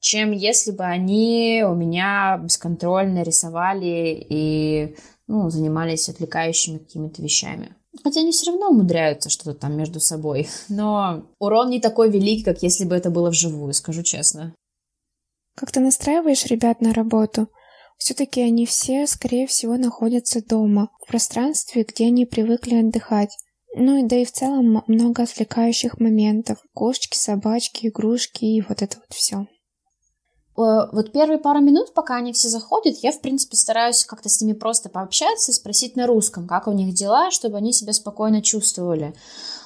чем 0.00 0.32
если 0.32 0.72
бы 0.72 0.84
они 0.84 1.62
у 1.66 1.74
меня 1.74 2.40
бесконтрольно 2.42 3.22
рисовали 3.22 4.26
и 4.28 4.96
ну, 5.26 5.48
занимались 5.50 6.08
отвлекающими 6.08 6.78
какими-то 6.78 7.22
вещами. 7.22 7.76
Хотя 8.02 8.20
они 8.20 8.32
все 8.32 8.50
равно 8.50 8.70
умудряются 8.70 9.30
что-то 9.30 9.54
там 9.54 9.76
между 9.76 10.00
собой. 10.00 10.48
Но 10.68 11.26
урон 11.38 11.70
не 11.70 11.80
такой 11.80 12.10
великий, 12.10 12.42
как 12.42 12.62
если 12.62 12.84
бы 12.84 12.96
это 12.96 13.10
было 13.10 13.30
вживую, 13.30 13.72
скажу 13.74 14.02
честно. 14.02 14.54
Как 15.56 15.70
ты 15.70 15.80
настраиваешь 15.80 16.46
ребят 16.46 16.80
на 16.80 16.92
работу? 16.94 17.48
Все-таки 17.98 18.40
они 18.40 18.64
все, 18.64 19.06
скорее 19.06 19.46
всего, 19.46 19.76
находятся 19.76 20.42
дома, 20.42 20.88
в 21.04 21.06
пространстве, 21.08 21.84
где 21.86 22.06
они 22.06 22.24
привыкли 22.24 22.76
отдыхать. 22.76 23.36
Ну 23.76 24.02
и 24.02 24.08
да 24.08 24.16
и 24.16 24.24
в 24.24 24.32
целом 24.32 24.82
много 24.86 25.24
отвлекающих 25.24 26.00
моментов. 26.00 26.58
Кошечки, 26.72 27.16
собачки, 27.16 27.88
игрушки 27.88 28.44
и 28.44 28.62
вот 28.62 28.80
это 28.80 28.96
вот 28.96 29.10
все. 29.10 29.46
Э, 30.62 30.88
вот 30.92 31.12
первые 31.12 31.38
пару 31.38 31.60
минут, 31.60 31.94
пока 31.94 32.16
они 32.16 32.32
все 32.32 32.48
заходят, 32.48 32.96
я, 33.02 33.12
в 33.12 33.20
принципе, 33.20 33.56
стараюсь 33.56 34.04
как-то 34.04 34.28
с 34.28 34.40
ними 34.40 34.52
просто 34.52 34.88
пообщаться 34.88 35.50
и 35.50 35.54
спросить 35.54 35.96
на 35.96 36.06
русском, 36.06 36.46
как 36.46 36.66
у 36.66 36.72
них 36.72 36.94
дела, 36.94 37.30
чтобы 37.30 37.56
они 37.56 37.72
себя 37.72 37.92
спокойно 37.92 38.42
чувствовали. 38.42 39.14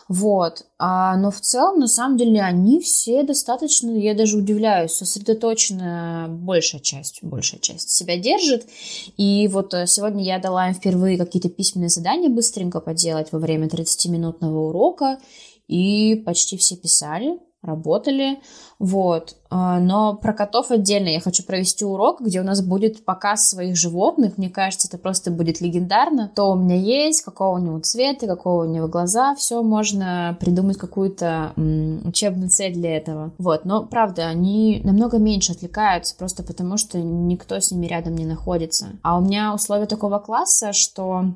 Вот. 0.08 0.66
А, 0.78 1.16
но 1.16 1.30
в 1.30 1.40
целом, 1.40 1.78
на 1.78 1.88
самом 1.88 2.18
деле, 2.18 2.42
они 2.42 2.80
все 2.80 3.22
достаточно, 3.22 3.90
я 3.90 4.14
даже 4.14 4.36
удивляюсь, 4.36 4.92
сосредоточена 4.92 6.26
большая 6.28 6.80
часть, 6.80 7.22
большая 7.22 7.60
часть 7.60 7.90
себя 7.90 8.18
держит. 8.18 8.66
И 9.16 9.48
вот 9.48 9.72
э, 9.72 9.86
сегодня 9.86 10.22
я 10.22 10.38
дала 10.38 10.68
им 10.68 10.74
впервые 10.74 11.16
какие-то 11.16 11.48
письменные 11.48 11.88
задания 11.88 12.28
быстренько 12.28 12.80
поделать 12.80 13.32
во 13.32 13.38
время 13.38 13.66
30-минутного 13.66 14.68
урока, 14.68 15.18
и 15.66 16.16
почти 16.16 16.58
все 16.58 16.76
писали 16.76 17.38
работали, 17.64 18.38
вот. 18.78 19.36
А, 19.50 19.78
но 19.78 20.14
про 20.14 20.32
котов 20.32 20.70
отдельно 20.70 21.08
я 21.08 21.20
хочу 21.20 21.44
провести 21.44 21.84
урок, 21.84 22.20
где 22.20 22.40
у 22.40 22.44
нас 22.44 22.60
будет 22.60 23.04
показ 23.04 23.48
своих 23.48 23.76
животных. 23.76 24.36
Мне 24.36 24.50
кажется, 24.50 24.88
это 24.88 24.98
просто 24.98 25.30
будет 25.30 25.60
легендарно. 25.60 26.30
То 26.34 26.50
у 26.50 26.56
меня 26.56 26.76
есть, 26.76 27.22
какого 27.22 27.56
у 27.56 27.62
него 27.62 27.78
цвета, 27.78 28.26
какого 28.26 28.64
у 28.64 28.68
него 28.68 28.88
глаза, 28.88 29.34
все 29.36 29.62
можно 29.62 30.36
придумать 30.40 30.76
какую-то 30.76 31.52
учебную 31.56 32.50
цель 32.50 32.74
для 32.74 32.96
этого. 32.96 33.32
Вот. 33.38 33.64
Но 33.64 33.84
правда, 33.84 34.26
они 34.26 34.80
намного 34.84 35.18
меньше 35.18 35.52
отвлекаются, 35.52 36.16
просто 36.16 36.42
потому 36.42 36.76
что 36.76 36.98
никто 36.98 37.58
с 37.58 37.70
ними 37.70 37.86
рядом 37.86 38.16
не 38.16 38.26
находится. 38.26 38.88
А 39.02 39.18
у 39.18 39.20
меня 39.20 39.54
условия 39.54 39.86
такого 39.86 40.18
класса, 40.18 40.72
что 40.72 41.26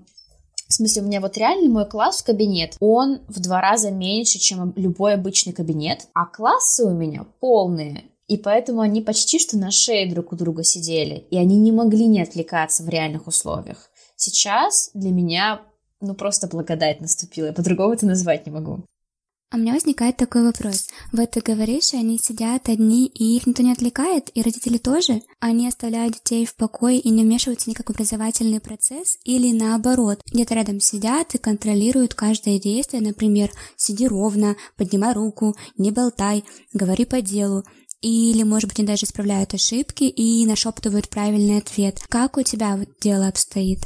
в 0.68 0.74
смысле, 0.74 1.02
у 1.02 1.04
меня 1.06 1.20
вот 1.20 1.36
реально 1.36 1.70
мой 1.70 1.86
класс 1.86 2.20
в 2.20 2.24
кабинет, 2.24 2.76
он 2.78 3.20
в 3.26 3.40
два 3.40 3.60
раза 3.60 3.90
меньше, 3.90 4.38
чем 4.38 4.74
любой 4.76 5.14
обычный 5.14 5.54
кабинет, 5.54 6.08
а 6.12 6.26
классы 6.26 6.84
у 6.84 6.90
меня 6.90 7.26
полные. 7.40 8.04
И 8.26 8.36
поэтому 8.36 8.82
они 8.82 9.00
почти 9.00 9.38
что 9.38 9.56
на 9.56 9.70
шее 9.70 10.12
друг 10.12 10.32
у 10.32 10.36
друга 10.36 10.62
сидели, 10.62 11.26
и 11.30 11.38
они 11.38 11.56
не 11.56 11.72
могли 11.72 12.06
не 12.06 12.20
отвлекаться 12.20 12.82
в 12.82 12.88
реальных 12.90 13.26
условиях. 13.26 13.90
Сейчас 14.16 14.90
для 14.92 15.10
меня 15.10 15.62
ну 16.00 16.14
просто 16.14 16.46
благодать 16.46 17.00
наступила, 17.00 17.46
я 17.46 17.52
по-другому 17.52 17.94
это 17.94 18.06
назвать 18.06 18.44
не 18.44 18.52
могу. 18.52 18.84
А 19.50 19.56
у 19.56 19.60
меня 19.60 19.72
возникает 19.72 20.18
такой 20.18 20.44
вопрос. 20.44 20.88
Вот 21.10 21.30
ты 21.30 21.40
говоришь, 21.40 21.94
они 21.94 22.18
сидят 22.18 22.68
одни, 22.68 23.06
и 23.06 23.36
их 23.36 23.46
никто 23.46 23.62
не 23.62 23.72
отвлекает, 23.72 24.30
и 24.34 24.42
родители 24.42 24.76
тоже? 24.76 25.22
Они 25.40 25.66
оставляют 25.66 26.14
детей 26.14 26.44
в 26.44 26.54
покое 26.54 26.98
и 26.98 27.08
не 27.08 27.22
вмешиваются 27.22 27.70
никак 27.70 27.86
в 27.86 27.92
образовательный 27.92 28.60
процесс? 28.60 29.16
Или 29.24 29.52
наоборот, 29.52 30.20
где-то 30.30 30.54
рядом 30.54 30.80
сидят 30.80 31.34
и 31.34 31.38
контролируют 31.38 32.12
каждое 32.12 32.60
действие, 32.60 33.00
например, 33.00 33.50
сиди 33.76 34.06
ровно, 34.06 34.54
поднимай 34.76 35.14
руку, 35.14 35.56
не 35.78 35.92
болтай, 35.92 36.44
говори 36.74 37.06
по 37.06 37.22
делу. 37.22 37.64
Или, 38.02 38.42
может 38.42 38.68
быть, 38.68 38.78
они 38.78 38.86
даже 38.86 39.06
исправляют 39.06 39.54
ошибки 39.54 40.04
и 40.04 40.44
нашептывают 40.44 41.08
правильный 41.08 41.56
ответ. 41.56 42.00
Как 42.10 42.36
у 42.36 42.42
тебя 42.42 42.76
вот 42.76 42.88
дело 43.00 43.28
обстоит? 43.28 43.80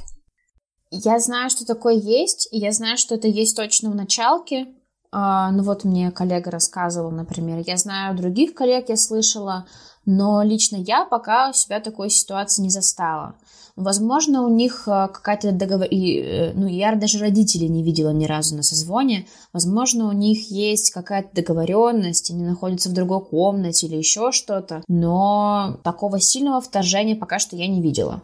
Я 0.90 1.20
знаю, 1.20 1.50
что 1.50 1.64
такое 1.64 1.94
есть, 1.94 2.48
и 2.50 2.58
я 2.58 2.72
знаю, 2.72 2.98
что 2.98 3.14
это 3.14 3.28
есть 3.28 3.56
точно 3.56 3.90
в 3.90 3.94
началке, 3.94 4.66
ну 5.12 5.62
вот 5.62 5.84
мне 5.84 6.10
коллега 6.10 6.50
рассказывал, 6.50 7.10
например. 7.10 7.62
Я 7.66 7.76
знаю 7.76 8.16
других 8.16 8.54
коллег, 8.54 8.88
я 8.88 8.96
слышала, 8.96 9.66
но 10.06 10.42
лично 10.42 10.76
я 10.76 11.04
пока 11.04 11.50
у 11.50 11.52
себя 11.52 11.80
такой 11.80 12.10
ситуации 12.10 12.62
не 12.62 12.70
застала. 12.70 13.34
Возможно, 13.74 14.44
у 14.44 14.48
них 14.48 14.84
а, 14.86 15.08
какая-то 15.08 15.50
договор... 15.52 15.86
Э, 15.90 16.52
ну, 16.54 16.66
я 16.66 16.94
даже 16.94 17.18
родителей 17.18 17.68
не 17.68 17.82
видела 17.82 18.10
ни 18.10 18.26
разу 18.26 18.54
на 18.54 18.62
созвоне. 18.62 19.26
Возможно, 19.54 20.08
у 20.08 20.12
них 20.12 20.50
есть 20.50 20.90
какая-то 20.90 21.30
договоренность, 21.34 22.30
они 22.30 22.44
находятся 22.44 22.90
в 22.90 22.92
другой 22.92 23.24
комнате 23.24 23.86
или 23.86 23.96
еще 23.96 24.30
что-то. 24.30 24.82
Но 24.88 25.78
такого 25.84 26.20
сильного 26.20 26.60
вторжения 26.60 27.16
пока 27.16 27.38
что 27.38 27.56
я 27.56 27.66
не 27.66 27.80
видела. 27.80 28.22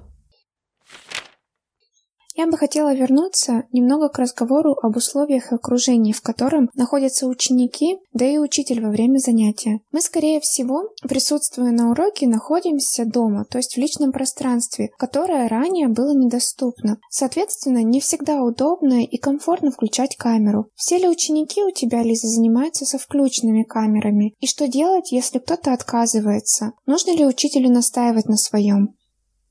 Я 2.38 2.46
бы 2.46 2.56
хотела 2.56 2.94
вернуться 2.94 3.64
немного 3.72 4.08
к 4.08 4.18
разговору 4.20 4.76
об 4.80 4.96
условиях 4.96 5.50
и 5.50 5.56
окружении, 5.56 6.12
в 6.12 6.22
котором 6.22 6.70
находятся 6.74 7.26
ученики, 7.26 7.98
да 8.12 8.24
и 8.24 8.38
учитель 8.38 8.80
во 8.80 8.90
время 8.90 9.18
занятия. 9.18 9.80
Мы, 9.90 10.00
скорее 10.00 10.38
всего, 10.38 10.84
присутствуя 11.02 11.72
на 11.72 11.90
уроке, 11.90 12.28
находимся 12.28 13.04
дома, 13.04 13.44
то 13.44 13.58
есть 13.58 13.74
в 13.74 13.78
личном 13.78 14.12
пространстве, 14.12 14.90
которое 14.98 15.48
ранее 15.48 15.88
было 15.88 16.14
недоступно. 16.14 16.98
Соответственно, 17.10 17.82
не 17.82 17.98
всегда 17.98 18.40
удобно 18.40 19.02
и 19.02 19.18
комфортно 19.18 19.72
включать 19.72 20.14
камеру. 20.14 20.68
Все 20.76 20.98
ли 20.98 21.08
ученики 21.08 21.64
у 21.64 21.72
тебя, 21.72 22.04
Лиза, 22.04 22.28
занимаются 22.28 22.84
со 22.84 22.98
включенными 22.98 23.64
камерами? 23.64 24.36
И 24.38 24.46
что 24.46 24.68
делать, 24.68 25.10
если 25.10 25.40
кто-то 25.40 25.72
отказывается? 25.72 26.74
Нужно 26.86 27.16
ли 27.16 27.26
учителю 27.26 27.68
настаивать 27.68 28.26
на 28.26 28.36
своем? 28.36 28.94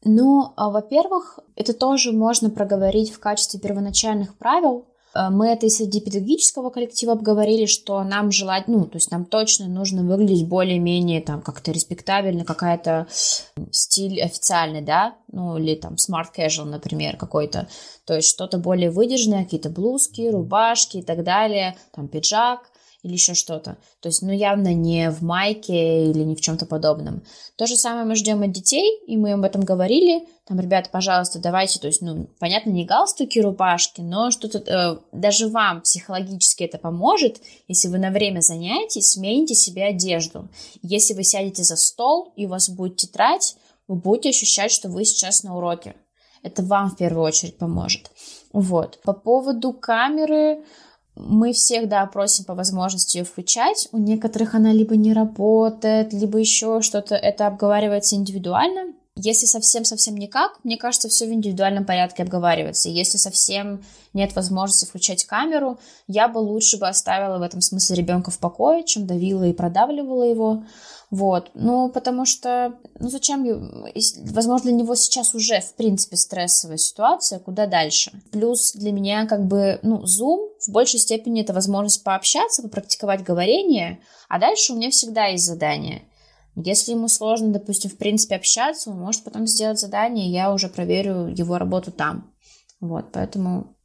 Ну, 0.07 0.53
а, 0.55 0.69
во-первых, 0.69 1.39
это 1.55 1.73
тоже 1.73 2.13
можно 2.13 2.49
проговорить 2.49 3.11
в 3.11 3.19
качестве 3.19 3.59
первоначальных 3.59 4.37
правил. 4.37 4.85
А, 5.13 5.29
мы 5.29 5.49
это 5.49 5.65
и 5.65 5.69
среди 5.69 5.99
педагогического 5.99 6.69
коллектива 6.69 7.11
обговорили, 7.11 7.65
что 7.65 8.01
нам 8.03 8.31
желать, 8.31 8.69
ну, 8.69 8.85
то 8.85 8.95
есть 8.95 9.11
нам 9.11 9.25
точно 9.25 9.67
нужно 9.67 10.03
выглядеть 10.03 10.47
более-менее 10.47 11.21
там 11.21 11.41
как-то 11.41 11.71
респектабельно, 11.71 12.45
какая-то 12.45 13.07
стиль 13.71 14.21
официальный, 14.21 14.81
да, 14.81 15.15
ну, 15.29 15.57
или 15.57 15.75
там 15.75 15.95
smart 15.95 16.27
casual, 16.35 16.65
например, 16.65 17.17
какой-то, 17.17 17.67
то 18.05 18.15
есть 18.15 18.29
что-то 18.29 18.59
более 18.59 18.91
выдержанное, 18.91 19.43
какие-то 19.43 19.69
блузки, 19.69 20.29
рубашки 20.29 20.97
и 20.97 21.03
так 21.03 21.23
далее, 21.25 21.75
там 21.93 22.07
пиджак, 22.07 22.61
или 23.03 23.13
еще 23.13 23.33
что-то. 23.33 23.77
То 24.01 24.09
есть, 24.09 24.21
ну, 24.21 24.31
явно 24.31 24.73
не 24.73 25.11
в 25.11 25.21
майке 25.21 26.09
или 26.09 26.23
не 26.23 26.35
в 26.35 26.41
чем-то 26.41 26.65
подобном. 26.65 27.23
То 27.55 27.67
же 27.67 27.77
самое 27.77 28.05
мы 28.05 28.15
ждем 28.15 28.41
от 28.41 28.51
детей, 28.51 28.99
и 29.05 29.17
мы 29.17 29.33
об 29.33 29.43
этом 29.43 29.61
говорили. 29.61 30.27
Там, 30.45 30.59
ребята, 30.59 30.89
пожалуйста, 30.91 31.39
давайте, 31.39 31.79
то 31.79 31.87
есть, 31.87 32.01
ну, 32.01 32.27
понятно, 32.39 32.71
не 32.71 32.85
галстуки, 32.85 33.39
рубашки, 33.39 34.01
но 34.01 34.31
что-то, 34.31 34.59
э, 34.59 34.97
даже 35.11 35.47
вам 35.47 35.81
психологически 35.81 36.63
это 36.63 36.77
поможет, 36.77 37.41
если 37.67 37.87
вы 37.87 37.99
на 37.99 38.11
время 38.11 38.41
занятий 38.41 39.01
смените 39.01 39.55
себе 39.55 39.85
одежду. 39.85 40.49
Если 40.81 41.13
вы 41.13 41.23
сядете 41.23 41.63
за 41.63 41.75
стол, 41.75 42.33
и 42.35 42.45
у 42.45 42.49
вас 42.49 42.69
будет 42.69 42.97
тетрадь, 42.97 43.55
вы 43.87 43.95
будете 43.95 44.29
ощущать, 44.29 44.71
что 44.71 44.89
вы 44.89 45.05
сейчас 45.05 45.43
на 45.43 45.55
уроке. 45.55 45.95
Это 46.43 46.63
вам 46.63 46.89
в 46.89 46.97
первую 46.97 47.23
очередь 47.23 47.57
поможет. 47.57 48.11
Вот. 48.53 48.99
По 49.03 49.13
поводу 49.13 49.73
камеры, 49.73 50.63
мы 51.19 51.51
всех, 51.53 51.89
да, 51.89 52.05
просим 52.05 52.45
по 52.45 52.53
возможности 52.53 53.17
ее 53.17 53.23
включать. 53.23 53.87
У 53.91 53.97
некоторых 53.97 54.55
она 54.55 54.71
либо 54.71 54.95
не 54.95 55.13
работает, 55.13 56.13
либо 56.13 56.39
еще 56.39 56.81
что-то. 56.81 57.15
Это 57.15 57.47
обговаривается 57.47 58.15
индивидуально. 58.15 58.93
Если 59.19 59.47
совсем-совсем 59.47 60.15
никак, 60.15 60.59
мне 60.63 60.77
кажется, 60.77 61.09
все 61.09 61.25
в 61.25 61.31
индивидуальном 61.31 61.85
порядке 61.85 62.21
обговаривается. 62.21 62.87
Если 62.87 63.17
совсем 63.17 63.83
нет 64.13 64.35
возможности 64.35 64.85
включать 64.85 65.25
камеру, 65.25 65.79
я 66.07 66.27
бы 66.27 66.37
лучше 66.37 66.77
бы 66.77 66.87
оставила 66.87 67.39
в 67.39 67.41
этом 67.41 67.61
смысле 67.61 67.95
ребенка 67.95 68.29
в 68.29 68.37
покое, 68.37 68.83
чем 68.83 69.07
давила 69.07 69.43
и 69.43 69.53
продавливала 69.53 70.23
его. 70.23 70.63
Вот, 71.09 71.51
ну, 71.53 71.89
потому 71.89 72.25
что, 72.25 72.73
ну, 72.99 73.09
зачем, 73.09 73.43
возможно, 74.29 74.69
для 74.69 74.77
него 74.77 74.93
сейчас 74.93 75.33
уже, 75.33 75.61
в 75.61 75.73
принципе, 75.73 76.17
стрессовая 76.17 76.77
ситуация, 76.77 77.39
куда 77.39 77.65
дальше? 77.65 78.11
Плюс 78.31 78.73
для 78.73 78.91
меня, 78.91 79.25
как 79.25 79.47
бы, 79.47 79.79
ну, 79.83 80.03
Zoom 80.03 80.49
в 80.59 80.69
большей 80.69 80.99
степени 80.99 81.41
это 81.41 81.53
возможность 81.53 82.03
пообщаться, 82.03 82.61
попрактиковать 82.61 83.23
говорение, 83.23 83.99
а 84.27 84.37
дальше 84.37 84.73
у 84.73 84.75
меня 84.75 84.91
всегда 84.91 85.25
есть 85.27 85.45
задание. 85.45 86.03
Если 86.59 86.93
ему 86.93 87.07
сложно, 87.07 87.49
допустим, 87.49 87.91
в 87.91 87.97
принципе, 87.97 88.35
общаться, 88.35 88.89
он 88.89 88.99
может 88.99 89.23
потом 89.23 89.45
сделать 89.45 89.79
задание, 89.79 90.27
и 90.27 90.31
я 90.31 90.51
уже 90.51 90.69
проверю 90.69 91.27
его 91.27 91.59
работу 91.59 91.91
там. 91.91 92.33
Вот, 92.79 93.11
поэтому 93.11 93.77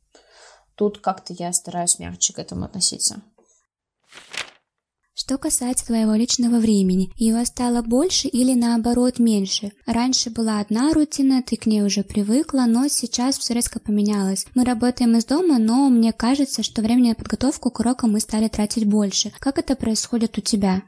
тут 0.75 0.99
как-то 0.99 1.35
я 1.35 1.53
стараюсь 1.53 1.99
мягче 1.99 2.33
к 2.33 2.39
этому 2.39 2.65
относиться. 2.65 3.21
Что 5.15 5.37
касается 5.37 5.87
твоего 5.87 6.15
личного 6.15 6.57
времени, 6.57 7.13
его 7.17 7.45
стало 7.45 7.83
больше 7.83 8.29
или 8.29 8.55
наоборот 8.55 9.19
меньше? 9.19 9.73
Раньше 9.85 10.31
была 10.31 10.59
одна 10.59 10.95
рутина, 10.95 11.43
ты 11.43 11.57
к 11.57 11.67
ней 11.67 11.83
уже 11.83 12.03
привыкла, 12.03 12.65
но 12.67 12.89
сейчас 12.89 13.37
все 13.37 13.53
резко 13.53 13.81
поменялось. 13.81 14.47
Мы 14.55 14.65
работаем 14.65 15.15
из 15.17 15.27
дома, 15.27 15.59
но 15.59 15.91
мне 15.91 16.15
кажется, 16.15 16.63
что 16.63 16.81
времени 16.81 17.11
на 17.11 17.15
подготовку 17.17 17.71
к 17.71 17.81
урокам 17.81 18.13
мы 18.13 18.21
стали 18.21 18.49
тратить 18.49 18.87
больше. 18.87 19.31
Как 19.39 19.59
это 19.59 19.77
происходит 19.77 20.39
у 20.39 20.41
тебя? 20.41 20.83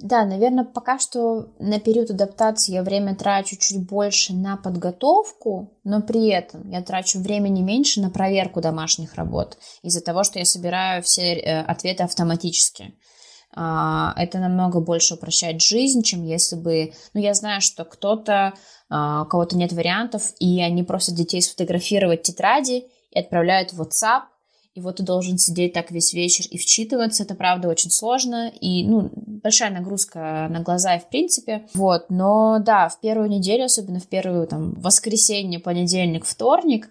Да, 0.00 0.24
наверное, 0.24 0.64
пока 0.64 1.00
что 1.00 1.48
на 1.58 1.80
период 1.80 2.10
адаптации 2.10 2.72
я 2.72 2.84
время 2.84 3.16
трачу 3.16 3.56
чуть 3.56 3.84
больше 3.84 4.32
на 4.32 4.56
подготовку, 4.56 5.76
но 5.82 6.00
при 6.02 6.28
этом 6.28 6.70
я 6.70 6.82
трачу 6.82 7.18
времени 7.18 7.62
меньше 7.62 8.00
на 8.00 8.08
проверку 8.08 8.60
домашних 8.60 9.14
работ 9.14 9.58
из-за 9.82 10.00
того, 10.00 10.22
что 10.22 10.38
я 10.38 10.44
собираю 10.44 11.02
все 11.02 11.34
э, 11.34 11.62
ответы 11.62 12.04
автоматически. 12.04 12.94
А, 13.56 14.14
это 14.16 14.38
намного 14.38 14.80
больше 14.80 15.14
упрощает 15.14 15.60
жизнь, 15.62 16.02
чем 16.02 16.22
если 16.22 16.54
бы... 16.54 16.92
Ну, 17.12 17.20
я 17.20 17.34
знаю, 17.34 17.60
что 17.60 17.84
кто-то, 17.84 18.54
а, 18.88 19.22
у 19.22 19.26
кого-то 19.26 19.56
нет 19.56 19.72
вариантов, 19.72 20.30
и 20.38 20.62
они 20.62 20.84
просят 20.84 21.16
детей 21.16 21.42
сфотографировать 21.42 22.22
тетради 22.22 22.84
и 23.10 23.18
отправляют 23.18 23.72
в 23.72 23.82
WhatsApp, 23.82 24.22
и 24.78 24.80
вот 24.80 24.96
ты 24.96 25.02
должен 25.02 25.38
сидеть 25.38 25.72
так 25.72 25.90
весь 25.90 26.12
вечер 26.14 26.44
и 26.48 26.56
вчитываться, 26.56 27.24
это 27.24 27.34
правда 27.34 27.68
очень 27.68 27.90
сложно, 27.90 28.48
и, 28.60 28.86
ну, 28.86 29.10
большая 29.16 29.70
нагрузка 29.70 30.46
на 30.48 30.60
глаза 30.60 30.94
и 30.94 31.00
в 31.00 31.08
принципе, 31.08 31.66
вот, 31.74 32.06
но 32.10 32.60
да, 32.60 32.88
в 32.88 33.00
первую 33.00 33.28
неделю, 33.28 33.64
особенно 33.64 33.98
в 33.98 34.06
первую, 34.06 34.46
там, 34.46 34.74
воскресенье, 34.74 35.58
понедельник, 35.58 36.24
вторник, 36.24 36.88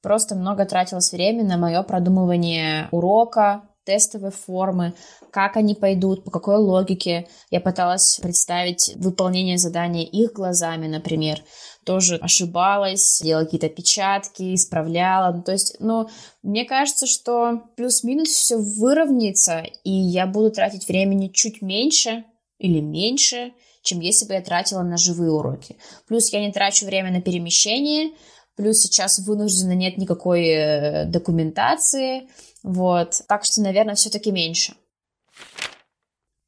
просто 0.00 0.36
много 0.36 0.64
тратилось 0.64 1.10
времени 1.10 1.48
на 1.48 1.56
мое 1.56 1.82
продумывание 1.82 2.88
урока, 2.92 3.62
тестовые 3.84 4.30
формы, 4.30 4.94
как 5.30 5.56
они 5.56 5.74
пойдут, 5.74 6.24
по 6.24 6.30
какой 6.30 6.56
логике. 6.56 7.26
Я 7.50 7.60
пыталась 7.60 8.18
представить 8.22 8.94
выполнение 8.96 9.58
задания 9.58 10.04
их 10.04 10.32
глазами, 10.32 10.86
например. 10.86 11.42
Тоже 11.84 12.16
ошибалась, 12.16 13.20
делала 13.22 13.44
какие-то 13.44 13.68
печатки, 13.68 14.54
исправляла. 14.54 15.32
Ну, 15.32 15.42
то 15.42 15.52
есть, 15.52 15.76
ну, 15.80 16.08
мне 16.42 16.64
кажется, 16.64 17.06
что 17.06 17.62
плюс-минус 17.76 18.28
все 18.28 18.56
выровняется, 18.56 19.64
и 19.84 19.90
я 19.90 20.26
буду 20.26 20.50
тратить 20.50 20.88
времени 20.88 21.28
чуть 21.28 21.62
меньше 21.62 22.24
или 22.58 22.80
меньше, 22.80 23.52
чем 23.82 24.00
если 24.00 24.26
бы 24.26 24.34
я 24.34 24.40
тратила 24.40 24.82
на 24.82 24.96
живые 24.96 25.30
уроки. 25.30 25.76
Плюс 26.08 26.32
я 26.32 26.40
не 26.40 26.52
трачу 26.52 26.86
время 26.86 27.12
на 27.12 27.20
перемещение, 27.20 28.12
плюс 28.56 28.78
сейчас 28.78 29.18
вынуждена 29.18 29.72
нет 29.72 29.98
никакой 29.98 30.46
э, 30.46 31.04
документации, 31.06 32.28
вот. 32.62 33.20
Так 33.28 33.44
что, 33.44 33.60
наверное, 33.60 33.94
все-таки 33.94 34.32
меньше. 34.32 34.74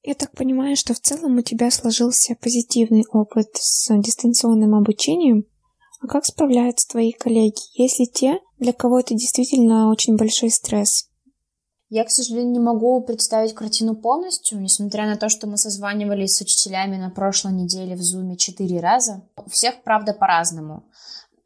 Я 0.07 0.15
так 0.15 0.31
понимаю, 0.31 0.77
что 0.77 0.95
в 0.95 1.01
целом 1.01 1.37
у 1.37 1.43
тебя 1.43 1.69
сложился 1.69 2.37
позитивный 2.41 3.05
опыт 3.11 3.49
с 3.55 3.89
дистанционным 4.01 4.77
обучением. 4.77 5.47
А 6.01 6.07
как 6.07 6.25
справляются 6.25 6.87
твои 6.87 7.11
коллеги? 7.11 7.59
Есть 7.75 7.99
ли 7.99 8.07
те, 8.07 8.39
для 8.61 8.73
кого 8.73 9.01
это 9.01 9.15
действительно 9.15 9.91
очень 9.91 10.17
большой 10.17 10.51
стресс? 10.51 11.09
Я, 11.89 12.05
к 12.05 12.13
сожалению, 12.13 12.53
не 12.53 12.61
могу 12.61 13.03
представить 13.03 13.55
картину 13.55 13.97
полностью, 13.97 14.61
несмотря 14.61 15.07
на 15.07 15.17
то, 15.17 15.29
что 15.29 15.49
мы 15.49 15.59
созванивались 15.59 16.37
с 16.37 16.41
учителями 16.41 16.99
на 16.99 17.11
прошлой 17.11 17.55
неделе 17.55 17.97
в 17.97 18.03
Зуме 18.03 18.37
четыре 18.37 18.79
раза. 18.79 19.25
У 19.45 19.51
всех, 19.51 19.83
правда, 19.83 20.13
по-разному. 20.13 20.85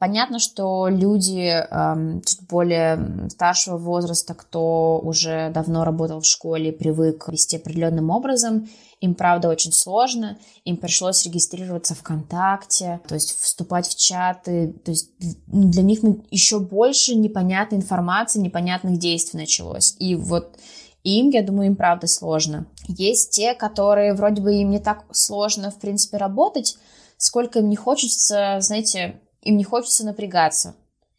Понятно, 0.00 0.38
что 0.38 0.88
люди 0.88 1.46
эм, 1.46 2.22
чуть 2.22 2.40
более 2.48 3.28
старшего 3.28 3.76
возраста, 3.76 4.32
кто 4.32 4.98
уже 4.98 5.50
давно 5.52 5.84
работал 5.84 6.22
в 6.22 6.26
школе, 6.26 6.72
привык 6.72 7.28
вести 7.28 7.58
определенным 7.58 8.08
образом, 8.08 8.66
им, 9.02 9.14
правда, 9.14 9.50
очень 9.50 9.72
сложно. 9.72 10.38
Им 10.64 10.78
пришлось 10.78 11.26
регистрироваться 11.26 11.94
ВКонтакте, 11.94 13.02
то 13.08 13.14
есть 13.14 13.38
вступать 13.38 13.88
в 13.88 13.94
чаты. 13.94 14.72
То 14.86 14.90
есть 14.90 15.10
ну, 15.48 15.68
для 15.68 15.82
них 15.82 16.00
еще 16.30 16.60
больше 16.60 17.14
непонятной 17.14 17.76
информации, 17.76 18.40
непонятных 18.40 18.98
действий 18.98 19.38
началось. 19.38 19.94
И 19.98 20.14
вот 20.14 20.56
им, 21.04 21.28
я 21.28 21.42
думаю, 21.42 21.66
им 21.66 21.76
правда 21.76 22.06
сложно. 22.06 22.66
Есть 22.88 23.32
те, 23.32 23.52
которые 23.52 24.14
вроде 24.14 24.40
бы 24.40 24.54
им 24.54 24.70
не 24.70 24.78
так 24.78 25.04
сложно, 25.12 25.70
в 25.70 25.78
принципе, 25.78 26.16
работать, 26.16 26.78
сколько 27.18 27.58
им 27.58 27.68
не 27.68 27.76
хочется, 27.76 28.56
знаете, 28.62 29.20
им 29.42 29.56
не 29.56 29.64
хочется 29.64 30.04
напрягаться. 30.04 30.74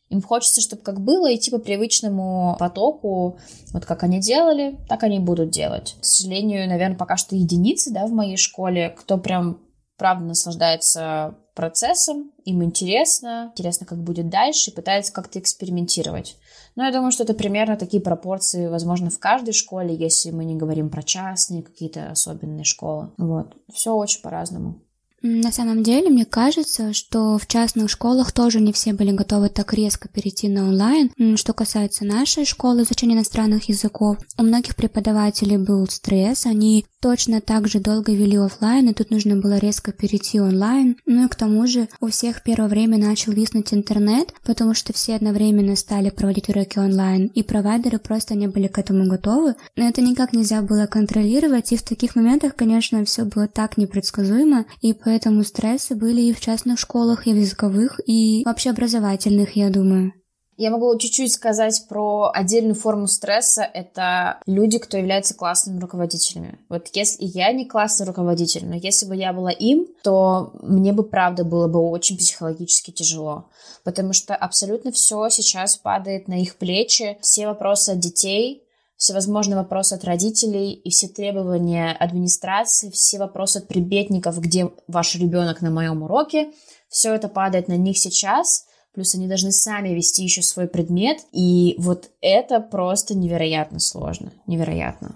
Им 0.09 0.21
хочется, 0.21 0.59
чтобы 0.59 0.81
как 0.81 0.99
было, 0.99 1.33
идти 1.33 1.51
по 1.51 1.57
привычному 1.57 2.57
потоку, 2.59 3.39
вот 3.71 3.85
как 3.85 4.03
они 4.03 4.19
делали, 4.19 4.77
так 4.89 5.03
они 5.03 5.19
будут 5.19 5.51
делать. 5.51 5.95
К 6.01 6.05
сожалению, 6.05 6.67
наверное, 6.67 6.97
пока 6.97 7.15
что 7.15 7.35
единицы, 7.35 7.91
да, 7.91 8.05
в 8.05 8.11
моей 8.11 8.35
школе, 8.35 8.89
кто 8.89 9.17
прям 9.17 9.59
правда 9.97 10.25
наслаждается 10.25 11.37
процессом, 11.55 12.31
им 12.43 12.63
интересно, 12.63 13.51
интересно, 13.51 13.85
как 13.85 14.03
будет 14.03 14.29
дальше, 14.29 14.71
и 14.71 14.73
пытается 14.73 15.13
как-то 15.13 15.39
экспериментировать. 15.39 16.35
Но 16.75 16.85
я 16.85 16.91
думаю, 16.91 17.11
что 17.11 17.23
это 17.23 17.33
примерно 17.33 17.77
такие 17.77 18.01
пропорции, 18.01 18.67
возможно, 18.67 19.09
в 19.09 19.19
каждой 19.19 19.53
школе, 19.53 19.95
если 19.95 20.31
мы 20.31 20.43
не 20.43 20.55
говорим 20.55 20.89
про 20.89 21.03
частные 21.03 21.63
какие-то 21.63 22.11
особенные 22.11 22.63
школы. 22.63 23.11
Вот. 23.17 23.55
Все 23.71 23.93
очень 23.93 24.21
по-разному. 24.21 24.81
На 25.23 25.51
самом 25.51 25.83
деле, 25.83 26.09
мне 26.09 26.25
кажется, 26.25 26.93
что 26.93 27.37
в 27.37 27.45
частных 27.45 27.89
школах 27.89 28.31
тоже 28.31 28.59
не 28.59 28.73
все 28.73 28.93
были 28.93 29.11
готовы 29.11 29.49
так 29.49 29.73
резко 29.73 30.07
перейти 30.07 30.47
на 30.49 30.67
онлайн. 30.67 31.11
Что 31.37 31.53
касается 31.53 32.05
нашей 32.05 32.45
школы 32.45 32.83
изучения 32.83 33.13
иностранных 33.13 33.69
языков, 33.69 34.17
у 34.37 34.43
многих 34.43 34.75
преподавателей 34.75 35.57
был 35.57 35.87
стресс, 35.87 36.45
они 36.45 36.85
точно 37.01 37.39
так 37.39 37.67
же 37.67 37.79
долго 37.79 38.11
вели 38.11 38.37
офлайн, 38.37 38.89
и 38.89 38.93
тут 38.93 39.11
нужно 39.11 39.35
было 39.35 39.57
резко 39.57 39.91
перейти 39.91 40.39
онлайн. 40.39 40.97
Ну 41.05 41.25
и 41.25 41.29
к 41.29 41.35
тому 41.35 41.67
же 41.67 41.87
у 41.99 42.07
всех 42.07 42.43
первое 42.43 42.67
время 42.67 42.97
начал 42.97 43.31
виснуть 43.31 43.73
интернет, 43.73 44.33
потому 44.43 44.73
что 44.73 44.93
все 44.93 45.15
одновременно 45.15 45.75
стали 45.75 46.09
проводить 46.09 46.49
уроки 46.49 46.79
онлайн, 46.79 47.27
и 47.27 47.43
провайдеры 47.43 47.99
просто 47.99 48.35
не 48.35 48.47
были 48.47 48.67
к 48.67 48.79
этому 48.79 49.07
готовы. 49.07 49.55
Но 49.75 49.87
это 49.87 50.01
никак 50.01 50.33
нельзя 50.33 50.61
было 50.61 50.87
контролировать, 50.87 51.71
и 51.71 51.77
в 51.77 51.83
таких 51.83 52.15
моментах, 52.15 52.55
конечно, 52.55 53.05
все 53.05 53.23
было 53.23 53.47
так 53.47 53.77
непредсказуемо, 53.77 54.65
и 54.81 54.93
по 54.93 55.11
Поэтому 55.11 55.43
стрессы 55.43 55.93
были 55.93 56.21
и 56.21 56.31
в 56.31 56.39
частных 56.39 56.79
школах, 56.79 57.27
и 57.27 57.33
в 57.33 57.35
языковых, 57.35 57.99
и 58.05 58.43
вообще 58.45 58.69
образовательных, 58.69 59.57
я 59.57 59.69
думаю. 59.69 60.13
Я 60.61 60.69
могу 60.69 60.95
чуть-чуть 60.95 61.33
сказать 61.33 61.85
про 61.89 62.29
отдельную 62.31 62.75
форму 62.75 63.07
стресса. 63.07 63.63
Это 63.63 64.37
люди, 64.45 64.77
кто 64.77 64.95
является 64.95 65.33
классными 65.33 65.79
руководителями. 65.79 66.59
Вот 66.69 66.87
если 66.93 67.25
я 67.25 67.51
не 67.51 67.65
классный 67.65 68.05
руководитель, 68.05 68.67
но 68.67 68.75
если 68.75 69.07
бы 69.07 69.15
я 69.15 69.33
была 69.33 69.49
им, 69.49 69.87
то 70.03 70.51
мне 70.61 70.93
бы 70.93 71.01
правда 71.01 71.43
было 71.43 71.67
бы 71.67 71.79
очень 71.79 72.15
психологически 72.15 72.91
тяжело. 72.91 73.49
Потому 73.83 74.13
что 74.13 74.35
абсолютно 74.35 74.91
все 74.91 75.29
сейчас 75.29 75.77
падает 75.77 76.27
на 76.27 76.39
их 76.39 76.57
плечи. 76.57 77.17
Все 77.21 77.47
вопросы 77.47 77.93
от 77.93 77.99
детей, 77.99 78.61
всевозможные 78.97 79.57
вопросы 79.57 79.95
от 79.95 80.03
родителей 80.03 80.73
и 80.73 80.91
все 80.91 81.07
требования 81.07 81.91
администрации, 81.91 82.91
все 82.91 83.17
вопросы 83.17 83.57
от 83.57 83.67
прибетников, 83.67 84.39
где 84.39 84.69
ваш 84.87 85.15
ребенок 85.15 85.61
на 85.61 85.71
моем 85.71 86.03
уроке, 86.03 86.51
все 86.87 87.15
это 87.15 87.29
падает 87.29 87.67
на 87.67 87.77
них 87.77 87.97
сейчас, 87.97 88.67
плюс 88.93 89.15
они 89.15 89.27
должны 89.27 89.51
сами 89.51 89.89
вести 89.89 90.23
еще 90.23 90.41
свой 90.41 90.67
предмет, 90.67 91.19
и 91.31 91.75
вот 91.77 92.09
это 92.21 92.59
просто 92.59 93.15
невероятно 93.15 93.79
сложно, 93.79 94.31
невероятно. 94.47 95.15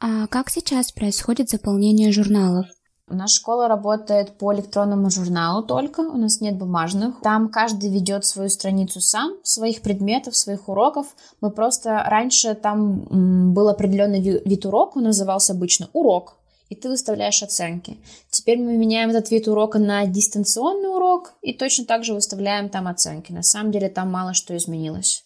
А 0.00 0.26
как 0.26 0.50
сейчас 0.50 0.92
происходит 0.92 1.50
заполнение 1.50 2.12
журналов? 2.12 2.66
У 3.06 3.14
нас 3.14 3.32
школа 3.34 3.68
работает 3.68 4.38
по 4.38 4.54
электронному 4.54 5.10
журналу 5.10 5.62
только, 5.62 6.00
у 6.00 6.16
нас 6.16 6.40
нет 6.40 6.56
бумажных. 6.56 7.20
Там 7.20 7.50
каждый 7.50 7.90
ведет 7.90 8.24
свою 8.24 8.48
страницу 8.48 9.00
сам, 9.00 9.34
своих 9.42 9.82
предметов, 9.82 10.36
своих 10.36 10.70
уроков. 10.70 11.14
Мы 11.42 11.50
просто 11.50 12.02
раньше 12.06 12.54
там 12.54 13.52
был 13.52 13.68
определенный 13.68 14.20
вид 14.20 14.64
урока, 14.64 14.98
он 14.98 15.04
назывался 15.04 15.52
обычно 15.52 15.90
урок, 15.92 16.38
и 16.74 16.76
ты 16.76 16.88
выставляешь 16.88 17.42
оценки. 17.42 17.98
Теперь 18.30 18.58
мы 18.58 18.76
меняем 18.76 19.10
этот 19.10 19.30
вид 19.30 19.46
урока 19.46 19.78
на 19.78 20.04
дистанционный 20.06 20.88
урок 20.88 21.34
и 21.40 21.52
точно 21.52 21.84
так 21.84 22.04
же 22.04 22.14
выставляем 22.14 22.68
там 22.68 22.88
оценки. 22.88 23.32
На 23.32 23.42
самом 23.42 23.70
деле 23.70 23.88
там 23.88 24.10
мало 24.10 24.34
что 24.34 24.56
изменилось. 24.56 25.24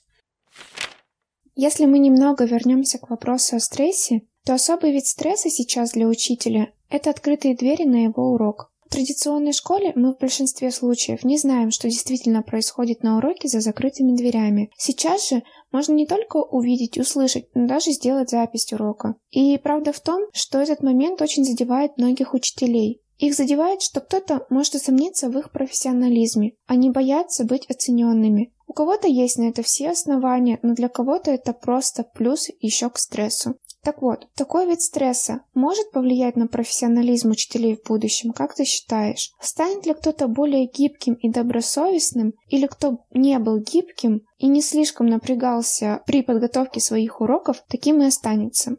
Если 1.56 1.86
мы 1.86 1.98
немного 1.98 2.44
вернемся 2.44 2.98
к 2.98 3.10
вопросу 3.10 3.56
о 3.56 3.60
стрессе, 3.60 4.22
то 4.44 4.54
особый 4.54 4.92
вид 4.92 5.06
стресса 5.06 5.48
сейчас 5.50 5.92
для 5.92 6.06
учителя– 6.06 6.70
это 6.90 7.10
открытые 7.10 7.56
двери 7.56 7.84
на 7.84 8.04
его 8.04 8.32
урок. 8.32 8.70
В 8.88 8.90
традиционной 8.90 9.52
школе 9.52 9.92
мы 9.96 10.14
в 10.14 10.18
большинстве 10.18 10.70
случаев 10.70 11.22
не 11.22 11.36
знаем, 11.36 11.70
что 11.70 11.90
действительно 11.90 12.42
происходит 12.42 13.02
на 13.02 13.18
уроке 13.18 13.46
за 13.46 13.60
закрытыми 13.60 14.16
дверями. 14.16 14.70
Сейчас 14.78 15.28
же 15.28 15.42
можно 15.70 15.92
не 15.92 16.06
только 16.06 16.38
увидеть, 16.38 16.96
услышать, 16.96 17.48
но 17.54 17.68
даже 17.68 17.90
сделать 17.90 18.30
запись 18.30 18.72
урока. 18.72 19.16
И 19.30 19.58
правда 19.58 19.92
в 19.92 20.00
том, 20.00 20.22
что 20.32 20.58
этот 20.58 20.82
момент 20.82 21.20
очень 21.20 21.44
задевает 21.44 21.98
многих 21.98 22.32
учителей. 22.32 23.02
Их 23.18 23.34
задевает, 23.34 23.82
что 23.82 24.00
кто-то 24.00 24.46
может 24.48 24.76
усомниться 24.76 25.28
в 25.28 25.36
их 25.36 25.52
профессионализме. 25.52 26.52
Они 26.66 26.88
боятся 26.88 27.44
быть 27.44 27.66
оцененными. 27.68 28.54
У 28.66 28.72
кого-то 28.72 29.06
есть 29.06 29.36
на 29.36 29.50
это 29.50 29.62
все 29.62 29.90
основания, 29.90 30.60
но 30.62 30.74
для 30.74 30.88
кого-то 30.88 31.30
это 31.30 31.52
просто 31.52 32.04
плюс 32.04 32.48
еще 32.60 32.88
к 32.88 32.96
стрессу. 32.96 33.56
Так 33.88 34.02
вот, 34.02 34.28
такой 34.34 34.66
вид 34.66 34.82
стресса 34.82 35.40
может 35.54 35.92
повлиять 35.92 36.36
на 36.36 36.46
профессионализм 36.46 37.30
учителей 37.30 37.74
в 37.74 37.88
будущем, 37.88 38.34
как 38.34 38.54
ты 38.54 38.66
считаешь? 38.66 39.32
Станет 39.40 39.86
ли 39.86 39.94
кто-то 39.94 40.28
более 40.28 40.66
гибким 40.66 41.14
и 41.14 41.30
добросовестным, 41.30 42.34
или 42.48 42.66
кто 42.66 43.06
не 43.12 43.38
был 43.38 43.60
гибким 43.60 44.26
и 44.36 44.46
не 44.46 44.60
слишком 44.60 45.06
напрягался 45.06 46.02
при 46.04 46.20
подготовке 46.20 46.80
своих 46.80 47.22
уроков, 47.22 47.64
таким 47.66 48.02
и 48.02 48.06
останется? 48.08 48.76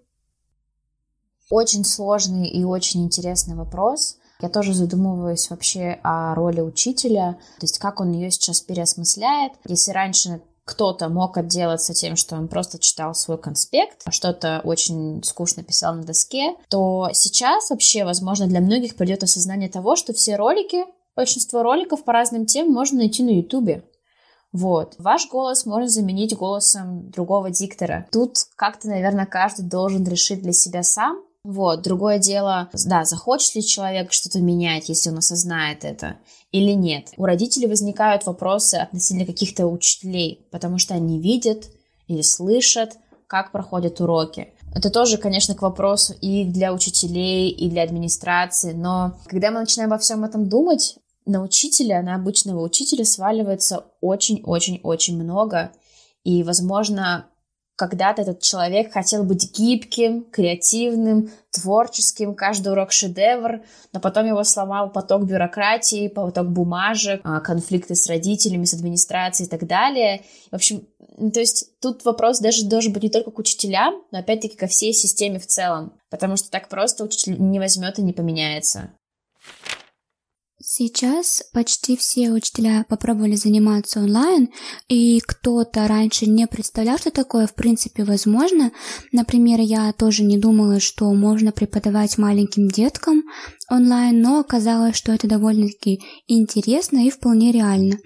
Очень 1.50 1.86
сложный 1.86 2.48
и 2.48 2.64
очень 2.64 3.04
интересный 3.04 3.56
вопрос. 3.56 4.20
Я 4.42 4.50
тоже 4.50 4.76
задумываюсь 4.76 5.50
вообще 5.50 6.00
о 6.04 6.36
роли 6.36 6.62
учителя, 6.62 7.40
то 7.58 7.64
есть 7.64 7.80
как 7.80 8.00
он 8.00 8.12
ее 8.12 8.30
сейчас 8.30 8.62
переосмысляет. 8.62 9.54
Если 9.66 9.90
раньше 9.90 10.44
кто-то 10.70 11.10
мог 11.10 11.36
отделаться 11.36 11.96
тем, 11.96 12.16
что 12.16 12.36
он 12.36 12.48
просто 12.48 12.78
читал 12.78 13.16
свой 13.16 13.40
конспект, 13.40 14.04
что-то 14.12 14.62
очень 14.64 15.24
скучно 15.24 15.64
писал 15.64 15.96
на 15.96 16.04
доске, 16.04 16.54
то 16.70 17.10
сейчас 17.14 17.72
вообще, 17.72 18.06
возможно, 18.06 18.46
для 18.46 18.62
многих 18.62 18.96
придет 18.96 19.24
осознание 19.24 19.68
того, 19.68 19.96
что 19.96 20.14
все 20.14 20.36
ролики, 20.36 20.86
большинство 21.16 21.64
роликов 21.64 22.04
по 22.04 22.14
разным 22.14 22.46
темам 22.46 22.74
можно 22.74 23.00
найти 23.00 23.24
на 23.24 23.32
ютубе. 23.32 23.84
Вот. 24.52 24.94
Ваш 25.00 25.28
голос 25.30 25.66
можно 25.66 25.90
заменить 25.90 26.38
голосом 26.38 27.10
другого 27.10 27.50
диктора. 27.50 28.08
Тут 28.12 28.38
как-то, 28.56 28.90
наверное, 28.90 29.26
каждый 29.26 29.66
должен 29.66 30.08
решить 30.08 30.44
для 30.44 30.54
себя 30.54 30.84
сам, 30.84 31.18
вот, 31.44 31.82
другое 31.84 32.20
дело, 32.20 32.70
да, 32.86 33.06
захочет 33.06 33.56
ли 33.56 33.66
человек 33.66 34.12
что-то 34.12 34.40
менять, 34.40 34.90
если 34.90 35.10
он 35.10 35.20
осознает 35.20 35.86
это, 35.86 36.18
или 36.52 36.74
нет. 36.74 37.10
У 37.16 37.26
родителей 37.26 37.68
возникают 37.68 38.26
вопросы 38.26 38.76
относительно 38.76 39.26
каких-то 39.26 39.68
учителей, 39.68 40.48
потому 40.52 40.78
что 40.78 40.96
они 40.96 41.20
видят 41.20 41.70
или 42.08 42.22
слышат, 42.22 42.98
как 43.28 43.52
проходят 43.52 44.02
уроки. 44.02 44.54
Это 44.76 44.90
тоже, 44.90 45.18
конечно, 45.18 45.56
к 45.56 45.62
вопросу 45.62 46.14
и 46.20 46.44
для 46.44 46.74
учителей, 46.74 47.50
и 47.50 47.70
для 47.70 47.84
администрации, 47.84 48.74
но 48.74 49.18
когда 49.26 49.52
мы 49.52 49.62
начинаем 49.62 49.92
во 49.92 49.98
всем 49.98 50.26
этом 50.26 50.50
думать, 50.50 50.98
на 51.26 51.42
учителя, 51.42 52.02
на 52.02 52.16
обычного 52.16 52.62
учителя 52.62 53.06
сваливается 53.06 53.86
очень-очень-очень 54.02 55.22
много, 55.22 55.72
и, 56.24 56.44
возможно, 56.44 57.28
когда-то 57.80 58.24
этот 58.24 58.42
человек 58.42 58.92
хотел 58.92 59.24
быть 59.24 59.58
гибким, 59.58 60.26
креативным, 60.26 61.32
творческим, 61.50 62.36
каждый 62.36 62.74
урок 62.74 62.92
шедевр, 62.92 63.62
но 63.94 64.02
потом 64.02 64.28
его 64.28 64.44
сломал 64.44 64.92
поток 64.92 65.24
бюрократии, 65.24 66.10
поток 66.10 66.50
бумажек, 66.50 67.22
а, 67.24 67.40
конфликты 67.40 67.96
с 67.96 68.06
родителями, 68.08 68.66
с 68.66 68.74
администрацией 68.74 69.48
и 69.48 69.50
так 69.50 69.66
далее. 69.66 70.24
В 70.52 70.56
общем, 70.56 70.86
то 71.34 71.40
есть 71.40 71.80
тут 71.80 72.04
вопрос 72.04 72.40
даже 72.40 72.66
должен 72.66 72.92
быть 72.92 73.04
не 73.04 73.10
только 73.10 73.32
к 73.32 73.40
учителям, 73.40 74.04
но 74.12 74.20
опять-таки 74.20 74.58
ко 74.58 74.68
всей 74.68 74.92
системе 74.92 75.40
в 75.40 75.48
целом, 75.48 75.94
потому 76.10 76.36
что 76.36 76.52
так 76.52 76.68
просто 76.68 77.06
учитель 77.06 77.40
не 77.40 77.60
возьмет 77.60 77.98
и 77.98 78.02
не 78.02 78.12
поменяется. 78.12 78.92
Сейчас 80.72 81.42
почти 81.52 81.98
все 81.98 82.30
учителя 82.30 82.86
попробовали 82.88 83.34
заниматься 83.34 84.02
онлайн, 84.02 84.50
и 84.88 85.20
кто-то 85.20 85.88
раньше 85.88 86.28
не 86.28 86.46
представлял, 86.46 87.00
что 87.00 87.10
такое 87.10 87.48
в 87.48 87.56
принципе 87.56 88.04
возможно. 88.04 88.72
Например, 89.12 89.60
я 89.60 89.92
тоже 89.94 90.24
не 90.24 90.38
думала, 90.38 90.80
что 90.80 91.12
можно 91.12 91.52
преподавать 91.52 92.20
маленьким 92.20 92.68
деткам 92.68 93.24
онлайн, 93.68 94.22
но 94.22 94.42
оказалось, 94.42 94.96
что 94.96 95.12
это 95.12 95.28
довольно-таки 95.28 96.04
интересно 96.28 97.08
и 97.08 97.10
вполне 97.10 97.52
реально. 97.52 97.98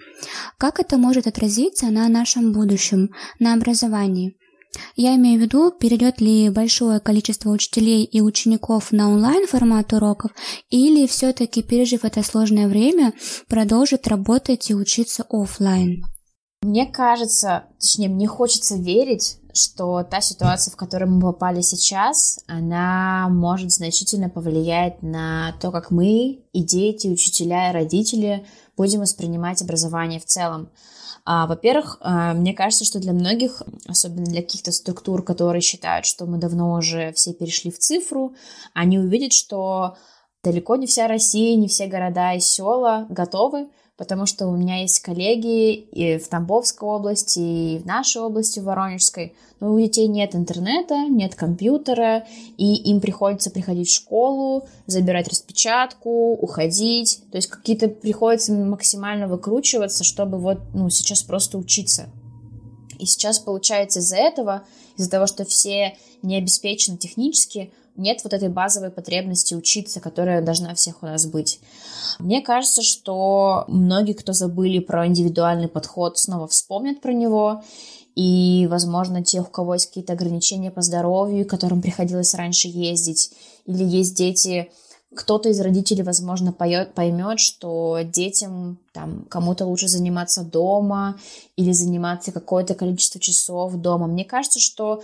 Как 0.56 0.80
это 0.80 0.96
может 0.96 1.26
отразиться 1.26 1.90
на 1.90 2.08
нашем 2.08 2.54
будущем, 2.54 3.10
на 3.38 3.52
образовании? 3.52 4.38
Я 4.96 5.16
имею 5.16 5.38
в 5.38 5.42
виду, 5.42 5.70
перейдет 5.70 6.20
ли 6.20 6.50
большое 6.50 7.00
количество 7.00 7.50
учителей 7.50 8.04
и 8.04 8.20
учеников 8.20 8.92
на 8.92 9.10
онлайн 9.10 9.46
формат 9.46 9.92
уроков, 9.92 10.30
или 10.70 11.06
все-таки, 11.06 11.62
пережив 11.62 12.04
это 12.04 12.22
сложное 12.22 12.68
время, 12.68 13.12
продолжит 13.48 14.08
работать 14.08 14.70
и 14.70 14.74
учиться 14.74 15.24
офлайн. 15.28 16.04
Мне 16.62 16.86
кажется, 16.86 17.64
точнее, 17.78 18.08
мне 18.08 18.26
хочется 18.26 18.76
верить, 18.76 19.38
что 19.52 20.02
та 20.02 20.20
ситуация, 20.20 20.72
в 20.72 20.76
которой 20.76 21.04
мы 21.04 21.20
попали 21.20 21.60
сейчас, 21.60 22.40
она 22.48 23.28
может 23.28 23.70
значительно 23.70 24.30
повлиять 24.30 25.02
на 25.02 25.54
то, 25.60 25.70
как 25.70 25.90
мы, 25.90 26.42
и 26.52 26.62
дети, 26.62 27.06
и 27.06 27.12
учителя, 27.12 27.70
и 27.70 27.74
родители 27.74 28.46
будем 28.76 29.00
воспринимать 29.00 29.62
образование 29.62 30.18
в 30.18 30.24
целом. 30.24 30.70
А, 31.24 31.46
во-первых, 31.46 31.98
а, 32.00 32.34
мне 32.34 32.52
кажется, 32.52 32.84
что 32.84 32.98
для 32.98 33.12
многих, 33.12 33.62
особенно 33.86 34.24
для 34.24 34.42
каких-то 34.42 34.72
структур, 34.72 35.24
которые 35.24 35.62
считают, 35.62 36.06
что 36.06 36.26
мы 36.26 36.38
давно 36.38 36.74
уже 36.74 37.12
все 37.12 37.32
перешли 37.32 37.70
в 37.70 37.78
цифру, 37.78 38.34
они 38.74 38.98
увидят, 38.98 39.32
что 39.32 39.96
Далеко 40.44 40.76
не 40.76 40.86
вся 40.86 41.08
Россия, 41.08 41.56
не 41.56 41.68
все 41.68 41.86
города 41.86 42.34
и 42.34 42.40
села 42.40 43.06
готовы, 43.08 43.70
потому 43.96 44.26
что 44.26 44.48
у 44.48 44.56
меня 44.56 44.80
есть 44.80 45.00
коллеги 45.00 45.74
и 45.74 46.18
в 46.18 46.28
Тамбовской 46.28 46.88
области, 46.88 47.38
и 47.38 47.78
в 47.78 47.86
нашей 47.86 48.22
области, 48.22 48.58
в 48.58 48.64
Воронежской, 48.64 49.34
но 49.60 49.72
у 49.72 49.78
детей 49.78 50.08
нет 50.08 50.34
интернета, 50.34 51.06
нет 51.08 51.34
компьютера, 51.34 52.26
и 52.56 52.74
им 52.90 53.00
приходится 53.00 53.50
приходить 53.50 53.88
в 53.88 53.94
школу, 53.94 54.66
забирать 54.86 55.28
распечатку, 55.28 56.32
уходить, 56.32 57.20
то 57.30 57.36
есть 57.36 57.48
какие-то 57.48 57.88
приходится 57.88 58.52
максимально 58.52 59.28
выкручиваться, 59.28 60.02
чтобы 60.02 60.38
вот, 60.38 60.58
ну, 60.74 60.90
сейчас 60.90 61.22
просто 61.22 61.56
учиться. 61.56 62.08
И 62.98 63.06
сейчас 63.06 63.38
получается 63.38 64.00
из-за 64.00 64.16
этого, 64.16 64.64
из-за 64.96 65.10
того, 65.10 65.26
что 65.26 65.44
все 65.44 65.96
не 66.22 66.36
обеспечены 66.36 66.96
технически, 66.96 67.72
нет 67.96 68.20
вот 68.24 68.32
этой 68.32 68.48
базовой 68.48 68.90
потребности 68.90 69.54
учиться, 69.54 70.00
которая 70.00 70.42
должна 70.42 70.74
всех 70.74 71.02
у 71.02 71.06
нас 71.06 71.26
быть. 71.26 71.60
Мне 72.18 72.42
кажется, 72.42 72.82
что 72.82 73.64
многие, 73.68 74.14
кто 74.14 74.32
забыли 74.32 74.78
про 74.78 75.06
индивидуальный 75.06 75.68
подход, 75.68 76.18
снова 76.18 76.48
вспомнят 76.48 77.00
про 77.00 77.12
него. 77.12 77.62
И, 78.14 78.68
возможно, 78.70 79.24
те, 79.24 79.40
у 79.40 79.44
кого 79.44 79.74
есть 79.74 79.86
какие-то 79.86 80.12
ограничения 80.12 80.70
по 80.70 80.82
здоровью, 80.82 81.46
которым 81.46 81.82
приходилось 81.82 82.34
раньше 82.34 82.68
ездить, 82.68 83.32
или 83.66 83.82
есть 83.82 84.16
дети, 84.16 84.70
кто-то 85.14 85.48
из 85.48 85.60
родителей, 85.60 86.02
возможно, 86.02 86.52
поет, 86.52 86.94
поймет, 86.94 87.38
что 87.38 88.00
детям, 88.02 88.80
там, 88.92 89.24
кому-то 89.26 89.66
лучше 89.66 89.88
заниматься 89.88 90.42
дома 90.42 91.18
или 91.56 91.72
заниматься 91.72 92.32
какое-то 92.32 92.74
количество 92.74 93.20
часов 93.20 93.74
дома. 93.74 94.06
Мне 94.06 94.24
кажется, 94.24 94.60
что 94.60 95.02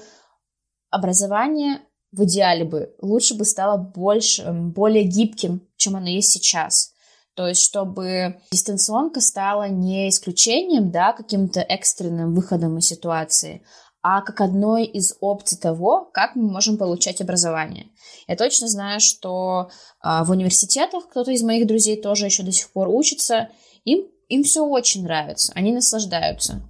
образование 0.90 1.80
в 2.12 2.24
идеале 2.24 2.64
бы 2.64 2.94
лучше 3.00 3.34
бы 3.34 3.44
стало 3.44 3.76
больше, 3.76 4.50
более 4.52 5.04
гибким, 5.04 5.66
чем 5.76 5.96
оно 5.96 6.08
есть 6.08 6.30
сейчас. 6.30 6.92
То 7.34 7.46
есть, 7.46 7.62
чтобы 7.62 8.40
дистанционка 8.52 9.20
стала 9.20 9.68
не 9.68 10.08
исключением, 10.08 10.90
да, 10.90 11.12
каким-то 11.12 11.60
экстренным 11.60 12.34
выходом 12.34 12.78
из 12.78 12.86
ситуации, 12.86 13.62
а 14.02 14.22
как 14.22 14.40
одной 14.40 14.84
из 14.84 15.16
опций 15.20 15.58
того, 15.58 16.10
как 16.12 16.34
мы 16.34 16.50
можем 16.50 16.76
получать 16.76 17.20
образование. 17.20 17.86
Я 18.26 18.36
точно 18.36 18.66
знаю, 18.68 19.00
что 19.00 19.70
а, 20.00 20.24
в 20.24 20.30
университетах 20.30 21.08
кто-то 21.08 21.30
из 21.30 21.42
моих 21.42 21.66
друзей 21.66 22.00
тоже 22.00 22.26
еще 22.26 22.42
до 22.42 22.52
сих 22.52 22.70
пор 22.70 22.88
учится, 22.88 23.50
им, 23.84 24.06
им 24.28 24.42
все 24.42 24.64
очень 24.64 25.04
нравится, 25.04 25.52
они 25.54 25.72
наслаждаются. 25.72 26.62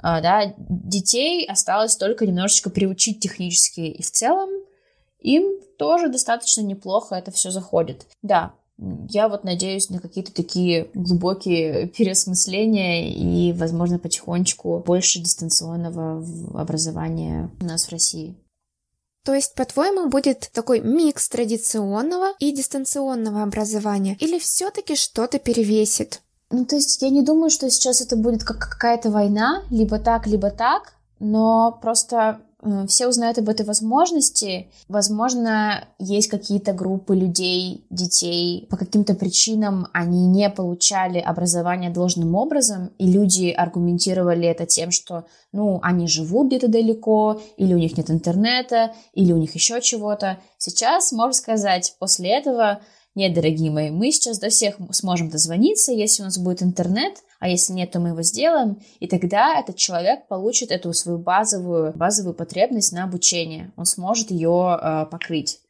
А, 0.00 0.20
да, 0.20 0.54
детей 0.58 1.46
осталось 1.46 1.96
только 1.96 2.26
немножечко 2.26 2.70
приучить 2.70 3.20
технически, 3.20 3.80
и 3.80 4.02
в 4.02 4.10
целом 4.10 4.50
им 5.26 5.60
тоже 5.78 6.08
достаточно 6.08 6.60
неплохо 6.62 7.16
это 7.16 7.30
все 7.30 7.50
заходит. 7.50 8.06
Да, 8.22 8.54
я 9.08 9.28
вот 9.28 9.44
надеюсь 9.44 9.90
на 9.90 10.00
какие-то 10.00 10.32
такие 10.32 10.88
глубокие 10.94 11.88
переосмысления 11.88 13.10
и, 13.10 13.52
возможно, 13.52 13.98
потихонечку 13.98 14.82
больше 14.86 15.18
дистанционного 15.18 16.24
образования 16.54 17.50
у 17.60 17.64
нас 17.64 17.86
в 17.86 17.92
России. 17.92 18.36
То 19.24 19.34
есть, 19.34 19.54
по-твоему, 19.54 20.08
будет 20.08 20.50
такой 20.52 20.80
микс 20.80 21.28
традиционного 21.28 22.34
и 22.38 22.52
дистанционного 22.52 23.42
образования? 23.42 24.16
Или 24.20 24.38
все-таки 24.38 24.94
что-то 24.94 25.40
перевесит? 25.40 26.22
Ну, 26.50 26.64
то 26.64 26.76
есть, 26.76 27.02
я 27.02 27.10
не 27.10 27.22
думаю, 27.22 27.50
что 27.50 27.68
сейчас 27.70 28.00
это 28.00 28.14
будет 28.14 28.44
как 28.44 28.58
какая-то 28.58 29.10
война, 29.10 29.64
либо 29.70 29.98
так, 29.98 30.28
либо 30.28 30.50
так, 30.50 30.92
но 31.18 31.76
просто 31.82 32.40
все 32.88 33.08
узнают 33.08 33.38
об 33.38 33.48
этой 33.48 33.64
возможности. 33.64 34.68
Возможно, 34.88 35.88
есть 35.98 36.28
какие-то 36.28 36.72
группы 36.72 37.14
людей, 37.14 37.86
детей, 37.90 38.66
по 38.70 38.76
каким-то 38.76 39.14
причинам 39.14 39.88
они 39.92 40.26
не 40.26 40.50
получали 40.50 41.18
образование 41.18 41.90
должным 41.90 42.34
образом, 42.34 42.90
и 42.98 43.10
люди 43.10 43.50
аргументировали 43.50 44.46
это 44.46 44.66
тем, 44.66 44.90
что, 44.90 45.24
ну, 45.52 45.80
они 45.82 46.06
живут 46.08 46.48
где-то 46.48 46.68
далеко, 46.68 47.40
или 47.56 47.74
у 47.74 47.78
них 47.78 47.96
нет 47.96 48.10
интернета, 48.10 48.92
или 49.14 49.32
у 49.32 49.38
них 49.38 49.54
еще 49.54 49.80
чего-то. 49.80 50.38
Сейчас, 50.58 51.12
можно 51.12 51.32
сказать, 51.32 51.94
после 51.98 52.30
этого 52.30 52.80
нет, 53.16 53.32
дорогие 53.32 53.70
мои, 53.70 53.88
мы 53.88 54.12
сейчас 54.12 54.38
до 54.38 54.50
всех 54.50 54.76
сможем 54.90 55.30
дозвониться, 55.30 55.90
если 55.90 56.22
у 56.22 56.26
нас 56.26 56.36
будет 56.36 56.62
интернет, 56.62 57.14
а 57.40 57.48
если 57.48 57.72
нет, 57.72 57.90
то 57.90 58.00
мы 58.00 58.10
его 58.10 58.22
сделаем, 58.22 58.80
и 59.00 59.06
тогда 59.06 59.58
этот 59.58 59.76
человек 59.76 60.28
получит 60.28 60.70
эту 60.70 60.92
свою 60.92 61.18
базовую, 61.18 61.92
базовую 61.94 62.34
потребность 62.34 62.92
на 62.92 63.04
обучение, 63.04 63.72
он 63.76 63.84
сможет 63.84 64.30
ее 64.30 64.78
э, 64.80 65.06
покрыть. 65.10 65.60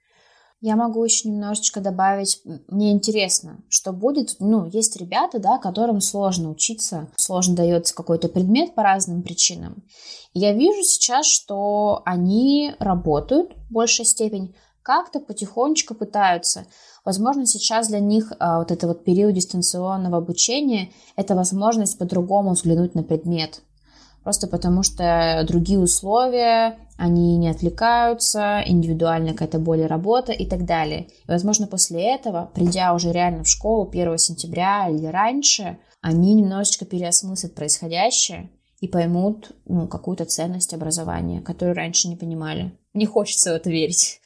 Я 0.63 0.75
могу 0.75 1.05
еще 1.05 1.29
немножечко 1.29 1.81
добавить, 1.81 2.41
мне 2.69 2.91
интересно, 2.91 3.61
что 3.69 3.93
будет, 3.93 4.37
ну, 4.41 4.65
есть 4.67 4.97
ребята, 4.97 5.39
да, 5.39 5.59
которым 5.59 6.01
сложно 6.01 6.51
учиться, 6.51 7.09
сложно 7.17 7.55
дается 7.55 7.95
какой-то 7.95 8.29
предмет 8.29 8.75
по 8.75 8.83
разным 8.83 9.23
причинам. 9.23 9.85
Я 10.33 10.53
вижу 10.53 10.83
сейчас, 10.83 11.27
что 11.27 12.03
они 12.07 12.75
работают 12.79 13.53
в 13.69 13.73
большей 13.73 14.07
степени, 14.07 14.55
как-то 14.87 15.19
потихонечку 15.19 15.97
пытаются. 15.97 16.67
Возможно, 17.05 17.45
сейчас 17.45 17.89
для 17.89 17.99
них 17.99 18.33
а, 18.39 18.59
вот 18.61 18.71
это 18.71 18.87
вот 18.87 19.03
период 19.03 19.35
дистанционного 19.35 20.19
обучения– 20.19 20.91
это 21.17 21.35
возможность 21.35 21.99
по-другому 21.99 22.53
взглянуть 22.53 22.95
на 22.95 23.03
предмет. 23.03 23.63
Просто 24.23 24.47
потому 24.47 24.85
что 24.85 25.45
другие 25.49 25.81
условия, 25.81 26.79
они 26.97 27.37
не 27.37 27.49
отвлекаются, 27.49 28.63
индивидуальная 28.65 29.33
какая-то 29.33 29.59
более 29.59 29.89
работа 29.89 30.31
и 30.31 30.47
так 30.47 30.65
далее. 30.65 31.09
И, 31.27 31.31
возможно, 31.31 31.67
после 31.67 32.15
этого, 32.15 32.49
придя 32.55 32.95
уже 32.95 33.11
реально 33.11 33.43
в 33.43 33.49
школу 33.49 33.89
1 33.91 34.19
сентября 34.19 34.89
или 34.89 35.07
раньше, 35.07 35.79
они 36.01 36.35
немножечко 36.35 36.85
переосмыслят 36.85 37.57
происходящее 37.57 38.51
и 38.81 38.87
поймут 38.87 39.51
ну, 39.65 39.89
какую-то 39.89 40.27
ценность 40.27 40.75
образования, 40.75 41.41
которую 41.41 41.75
раньше 41.75 42.07
не 42.07 42.15
понимали. 42.15 42.71
Не 42.95 43.07
хочется 43.07 43.53
в 43.53 43.57
это 43.57 43.69
верить. 43.69 44.21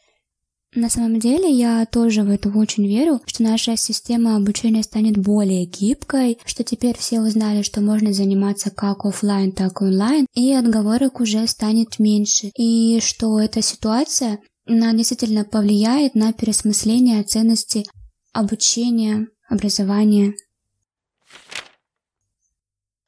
На 0.72 0.88
самом 0.88 1.18
деле 1.18 1.50
я 1.50 1.84
тоже 1.84 2.22
в 2.22 2.30
это 2.30 2.48
очень 2.50 2.86
верю, 2.86 3.20
что 3.26 3.42
наша 3.42 3.76
система 3.76 4.36
обучения 4.36 4.84
станет 4.84 5.18
более 5.18 5.64
гибкой, 5.64 6.38
что 6.44 6.62
теперь 6.62 6.96
все 6.96 7.20
узнали, 7.20 7.62
что 7.62 7.80
можно 7.80 8.12
заниматься 8.12 8.70
как 8.70 9.04
офлайн, 9.04 9.50
так 9.50 9.82
и 9.82 9.86
онлайн, 9.86 10.26
и 10.32 10.52
отговорок 10.52 11.18
уже 11.18 11.44
станет 11.48 11.98
меньше, 11.98 12.52
и 12.56 13.00
что 13.00 13.40
эта 13.40 13.62
ситуация 13.62 14.38
она 14.64 14.92
действительно 14.92 15.44
повлияет 15.44 16.14
на 16.14 16.32
переосмысление 16.32 17.24
ценности 17.24 17.84
обучения, 18.32 19.26
образования. 19.48 20.34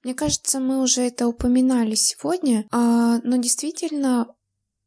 Мне 0.03 0.15
кажется, 0.15 0.59
мы 0.59 0.83
уже 0.83 1.03
это 1.03 1.29
упоминали 1.29 1.95
сегодня, 1.95 2.67
а, 2.73 3.19
но 3.23 3.37
действительно 3.37 4.27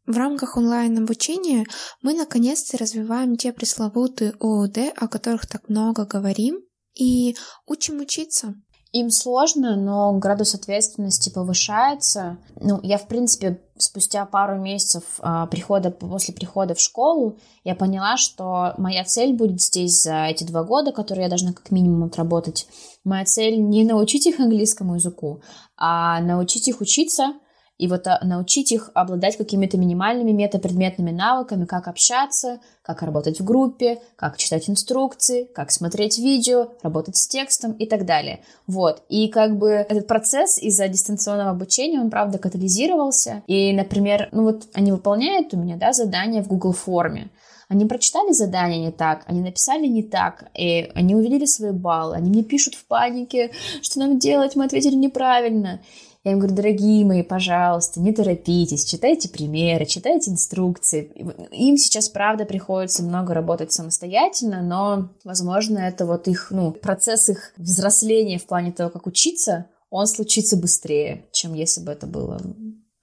в 0.06 0.18
рамках 0.18 0.58
онлайн-обучения 0.58 1.66
мы 2.02 2.14
наконец-то 2.14 2.78
развиваем 2.78 3.38
те 3.38 3.52
пресловутые 3.52 4.34
ООД, 4.40 4.94
о 4.96 5.08
которых 5.08 5.48
так 5.48 5.68
много 5.70 6.06
говорим, 6.06 6.60
и 6.94 7.36
учим 7.66 8.00
учиться. 8.00 8.56
Им 8.92 9.10
сложно, 9.10 9.76
но 9.76 10.14
градус 10.14 10.56
ответственности 10.56 11.30
повышается. 11.30 12.38
Ну, 12.62 12.80
я, 12.82 12.98
в 12.98 13.08
принципе, 13.08 13.62
спустя 13.78 14.26
пару 14.26 14.58
месяцев 14.58 15.04
а, 15.20 15.48
прихода, 15.48 15.92
после 15.92 16.34
прихода 16.34 16.76
в 16.76 16.80
школу, 16.80 17.38
я 17.66 17.76
поняла, 17.76 18.16
что 18.16 18.74
моя 18.78 19.04
цель 19.04 19.34
будет 19.34 19.60
здесь 19.60 20.02
за 20.02 20.28
эти 20.28 20.46
два 20.46 20.64
года, 20.64 20.94
которые 20.94 21.24
я 21.24 21.30
должна 21.30 21.52
как 21.52 21.72
минимум 21.72 22.06
отработать. 22.06 22.68
Моя 23.04 23.26
цель 23.26 23.60
не 23.60 23.84
научить 23.84 24.28
их 24.28 24.40
английскому 24.40 24.96
языку, 24.96 25.42
а 25.76 26.22
научить 26.22 26.70
их 26.70 26.80
учиться— 26.80 27.34
и 27.78 27.88
вот 27.88 28.08
а, 28.08 28.20
научить 28.24 28.72
их 28.72 28.90
обладать 28.94 29.38
какими-то 29.38 29.78
минимальными 29.78 30.32
метапредметными 30.32 31.12
навыками, 31.12 31.66
как 31.66 31.88
общаться, 31.88 32.60
как 32.82 33.02
работать 33.02 33.40
в 33.40 33.44
группе, 33.44 34.02
как 34.16 34.38
читать 34.38 34.70
инструкции, 34.70 35.48
как 35.54 35.72
смотреть 35.72 36.18
видео, 36.18 36.70
работать 36.84 37.18
с 37.18 37.28
текстом 37.28 37.74
и 37.74 37.86
так 37.86 38.06
далее. 38.06 38.40
Вот. 38.68 39.04
И 39.10 39.28
как 39.28 39.58
бы 39.58 39.70
этот 39.70 40.08
процесс 40.08 40.58
из-за 40.58 40.88
дистанционного 40.88 41.52
обучения, 41.52 42.00
он, 42.00 42.10
правда, 42.10 42.38
катализировался. 42.38 43.44
И, 43.48 43.74
например, 43.74 44.30
ну 44.32 44.44
вот 44.44 44.68
они 44.74 44.92
выполняют 44.92 45.54
у 45.54 45.58
меня, 45.58 45.76
да, 45.76 45.92
задания 45.92 46.42
в 46.42 46.48
Google 46.48 46.74
форме. 46.74 47.30
Они 47.68 47.86
прочитали 47.86 48.32
задание 48.32 48.80
не 48.80 48.92
так, 48.92 49.24
они 49.26 49.42
написали 49.42 49.88
не 49.88 50.04
так, 50.04 50.46
и 50.54 50.92
они 50.94 51.16
увидели 51.16 51.46
свои 51.46 51.72
баллы, 51.72 52.16
они 52.16 52.30
мне 52.30 52.44
пишут 52.44 52.76
в 52.76 52.86
панике, 52.86 53.52
что 53.82 54.00
нам 54.00 54.20
делать, 54.20 54.56
мы 54.56 54.66
ответили 54.66 54.96
неправильно. 54.96 55.82
Я 56.26 56.32
им 56.32 56.40
говорю, 56.40 56.56
дорогие 56.56 57.06
мои, 57.06 57.22
пожалуйста, 57.22 58.00
не 58.00 58.12
торопитесь, 58.12 58.84
читайте 58.84 59.30
примеры, 59.30 59.86
читайте 59.86 60.32
инструкции. 60.32 61.12
Им 61.52 61.78
сейчас, 61.78 62.10
правда, 62.10 62.46
приходится 62.46 63.04
много 63.04 63.36
работать 63.36 63.72
самостоятельно, 63.72 64.64
но, 64.64 65.10
возможно, 65.24 65.78
это 65.78 66.08
вот 66.08 66.28
их, 66.28 66.48
ну, 66.50 66.72
процесс 66.72 67.30
их 67.30 67.54
взросления 67.58 68.40
в 68.40 68.48
плане 68.48 68.72
того, 68.72 68.90
как 68.90 69.06
учиться, 69.06 69.68
он 69.92 70.08
случится 70.08 70.58
быстрее, 70.58 71.26
чем 71.32 71.54
если 71.54 71.82
бы 71.82 71.92
это 71.92 72.08
было 72.08 72.42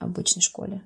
в 0.01 0.05
обычной 0.05 0.43
школе. 0.43 0.83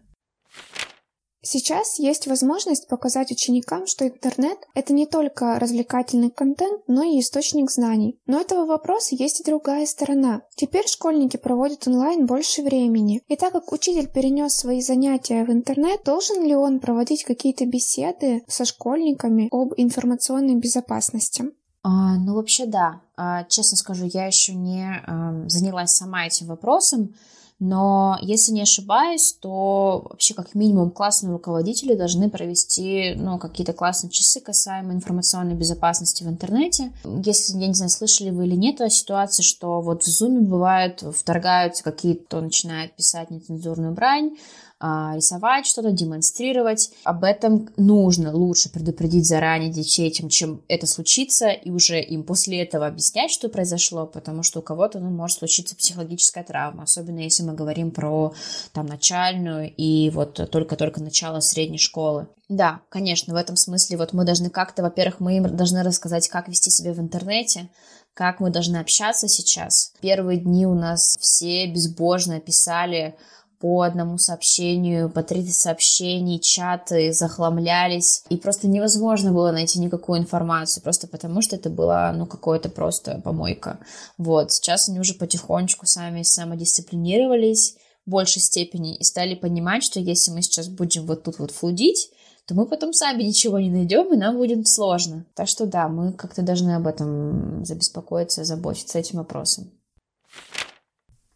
Сейчас 1.46 2.00
есть 2.00 2.26
возможность 2.26 2.88
показать 2.88 3.30
ученикам, 3.30 3.86
что 3.86 4.08
интернет— 4.08 4.58
это 4.74 4.92
не 4.92 5.06
только 5.06 5.60
развлекательный 5.60 6.30
контент, 6.30 6.82
но 6.88 7.04
и 7.04 7.20
источник 7.20 7.70
знаний. 7.70 8.18
Но 8.26 8.40
этого 8.40 8.66
вопроса 8.66 9.14
есть 9.14 9.40
и 9.40 9.44
другая 9.44 9.86
сторона. 9.86 10.42
Теперь 10.56 10.88
школьники 10.88 11.36
проводят 11.36 11.86
онлайн 11.86 12.26
больше 12.26 12.62
времени. 12.62 13.22
И 13.28 13.36
так 13.36 13.52
как 13.52 13.70
учитель 13.70 14.08
перенес 14.08 14.54
свои 14.54 14.80
занятия 14.80 15.44
в 15.44 15.52
интернет, 15.52 16.02
должен 16.04 16.44
ли 16.44 16.56
он 16.56 16.80
проводить 16.80 17.22
какие-то 17.22 17.64
беседы 17.64 18.42
со 18.48 18.64
школьниками 18.64 19.46
об 19.52 19.72
информационной 19.76 20.56
безопасности? 20.56 21.44
А, 21.84 22.16
ну, 22.16 22.34
вообще, 22.34 22.66
да. 22.66 23.02
А, 23.16 23.44
честно 23.44 23.76
скажу, 23.76 24.06
я 24.06 24.26
еще 24.26 24.52
не 24.52 24.84
а, 24.84 25.48
занялась 25.48 25.92
сама 25.92 26.26
этим 26.26 26.48
вопросом, 26.48 27.14
но 27.58 28.18
если 28.20 28.52
не 28.52 28.62
ошибаюсь, 28.62 29.32
то 29.40 30.06
вообще 30.10 30.34
как 30.34 30.54
минимум 30.54 30.90
классные 30.90 31.32
руководители 31.32 31.94
должны 31.94 32.28
провести 32.28 33.14
ну, 33.16 33.38
какие-то 33.38 33.72
классные 33.72 34.10
часы 34.10 34.40
касаемо 34.40 34.92
информационной 34.92 35.54
безопасности 35.54 36.22
в 36.22 36.28
интернете. 36.28 36.92
Если, 37.04 37.58
я 37.58 37.66
не 37.66 37.74
знаю, 37.74 37.90
слышали 37.90 38.30
вы 38.30 38.46
или 38.46 38.56
нет 38.56 38.80
о 38.82 38.90
ситуации, 38.90 39.42
что 39.42 39.80
вот 39.80 40.02
в 40.02 40.08
Zoom 40.08 40.40
бывает, 40.40 41.02
вторгаются 41.14 41.82
какие-то, 41.82 42.24
кто 42.24 42.40
начинает 42.42 42.94
писать 42.94 43.30
нецензурную 43.30 43.92
брань, 43.92 44.36
рисовать 44.80 45.66
что-то, 45.66 45.90
демонстрировать. 45.90 46.90
Об 47.04 47.24
этом 47.24 47.68
нужно 47.76 48.34
лучше 48.34 48.70
предупредить 48.70 49.26
заранее 49.26 49.70
детей, 49.70 50.10
чем, 50.10 50.28
чем 50.28 50.62
это 50.68 50.86
случится, 50.86 51.48
и 51.48 51.70
уже 51.70 52.00
им 52.00 52.24
после 52.24 52.62
этого 52.62 52.86
объяснять, 52.86 53.30
что 53.30 53.48
произошло, 53.48 54.06
потому 54.06 54.42
что 54.42 54.60
у 54.60 54.62
кого-то 54.62 55.00
ну, 55.00 55.10
может 55.10 55.38
случиться 55.38 55.76
психологическая 55.76 56.44
травма, 56.44 56.82
особенно 56.82 57.20
если 57.20 57.42
мы 57.42 57.54
говорим 57.54 57.90
про 57.90 58.34
там 58.72 58.86
начальную 58.86 59.72
и 59.74 60.10
вот 60.10 60.50
только-только 60.50 61.02
начало 61.02 61.40
средней 61.40 61.78
школы. 61.78 62.28
Да, 62.48 62.82
конечно, 62.90 63.34
в 63.34 63.36
этом 63.36 63.56
смысле 63.56 63.96
вот 63.96 64.12
мы 64.12 64.24
должны 64.24 64.50
как-то, 64.50 64.82
во-первых, 64.82 65.20
мы 65.20 65.38
им 65.38 65.56
должны 65.56 65.82
рассказать, 65.82 66.28
как 66.28 66.48
вести 66.48 66.70
себя 66.70 66.92
в 66.92 67.00
интернете, 67.00 67.70
как 68.14 68.40
мы 68.40 68.50
должны 68.50 68.76
общаться 68.76 69.26
сейчас. 69.26 69.92
Первые 70.00 70.38
дни 70.38 70.66
у 70.66 70.74
нас 70.74 71.18
все 71.20 71.66
безбожно 71.66 72.40
писали 72.40 73.16
по 73.58 73.82
одному 73.82 74.18
сообщению, 74.18 75.08
по 75.10 75.22
30 75.22 75.54
сообщений, 75.54 76.38
чаты 76.38 77.12
захламлялись, 77.12 78.22
и 78.28 78.36
просто 78.36 78.68
невозможно 78.68 79.32
было 79.32 79.52
найти 79.52 79.78
никакую 79.78 80.20
информацию, 80.20 80.82
просто 80.82 81.06
потому 81.06 81.40
что 81.42 81.56
это 81.56 81.70
была, 81.70 82.12
ну, 82.12 82.26
какое-то 82.26 82.68
просто 82.68 83.20
помойка. 83.24 83.78
Вот, 84.18 84.52
сейчас 84.52 84.88
они 84.88 85.00
уже 85.00 85.14
потихонечку 85.14 85.86
сами 85.86 86.22
самодисциплинировались 86.22 87.76
в 88.04 88.10
большей 88.10 88.42
степени 88.42 88.96
и 88.96 89.04
стали 89.04 89.34
понимать, 89.34 89.82
что 89.82 90.00
если 90.00 90.30
мы 90.30 90.42
сейчас 90.42 90.68
будем 90.68 91.06
вот 91.06 91.24
тут 91.24 91.38
вот 91.38 91.50
флудить, 91.50 92.10
то 92.46 92.54
мы 92.54 92.66
потом 92.66 92.92
сами 92.92 93.24
ничего 93.24 93.58
не 93.58 93.70
найдем, 93.70 94.12
и 94.12 94.16
нам 94.16 94.36
будет 94.36 94.68
сложно. 94.68 95.26
Так 95.34 95.48
что 95.48 95.66
да, 95.66 95.88
мы 95.88 96.12
как-то 96.12 96.42
должны 96.42 96.76
об 96.76 96.86
этом 96.86 97.64
забеспокоиться, 97.64 98.44
заботиться 98.44 98.98
этим 98.98 99.18
вопросом. 99.18 99.72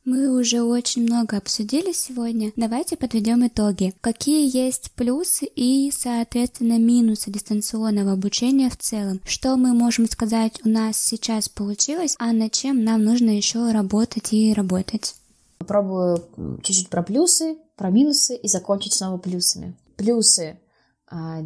Мы 0.05 0.31
уже 0.31 0.63
очень 0.63 1.03
много 1.03 1.37
обсудили 1.37 1.93
сегодня. 1.93 2.53
Давайте 2.57 2.97
подведем 2.97 3.47
итоги. 3.47 3.93
Какие 4.01 4.51
есть 4.57 4.93
плюсы 4.93 5.45
и, 5.45 5.93
соответственно, 5.95 6.79
минусы 6.79 7.31
дистанционного 7.31 8.13
обучения 8.13 8.71
в 8.71 8.79
целом? 8.79 9.21
Что 9.27 9.57
мы 9.57 9.75
можем 9.75 10.09
сказать 10.09 10.59
у 10.65 10.71
нас 10.71 10.97
сейчас 10.97 11.51
получилось, 11.51 12.17
а 12.19 12.33
над 12.33 12.53
чем 12.53 12.83
нам 12.83 13.05
нужно 13.05 13.31
еще 13.31 13.71
работать 13.73 14.33
и 14.33 14.55
работать? 14.55 15.17
Попробую 15.59 16.25
чуть-чуть 16.63 16.89
про 16.89 17.03
плюсы, 17.03 17.59
про 17.77 17.91
минусы 17.91 18.37
и 18.37 18.49
закончить 18.49 18.95
снова 18.95 19.19
плюсами. 19.19 19.75
Плюсы 19.97 20.59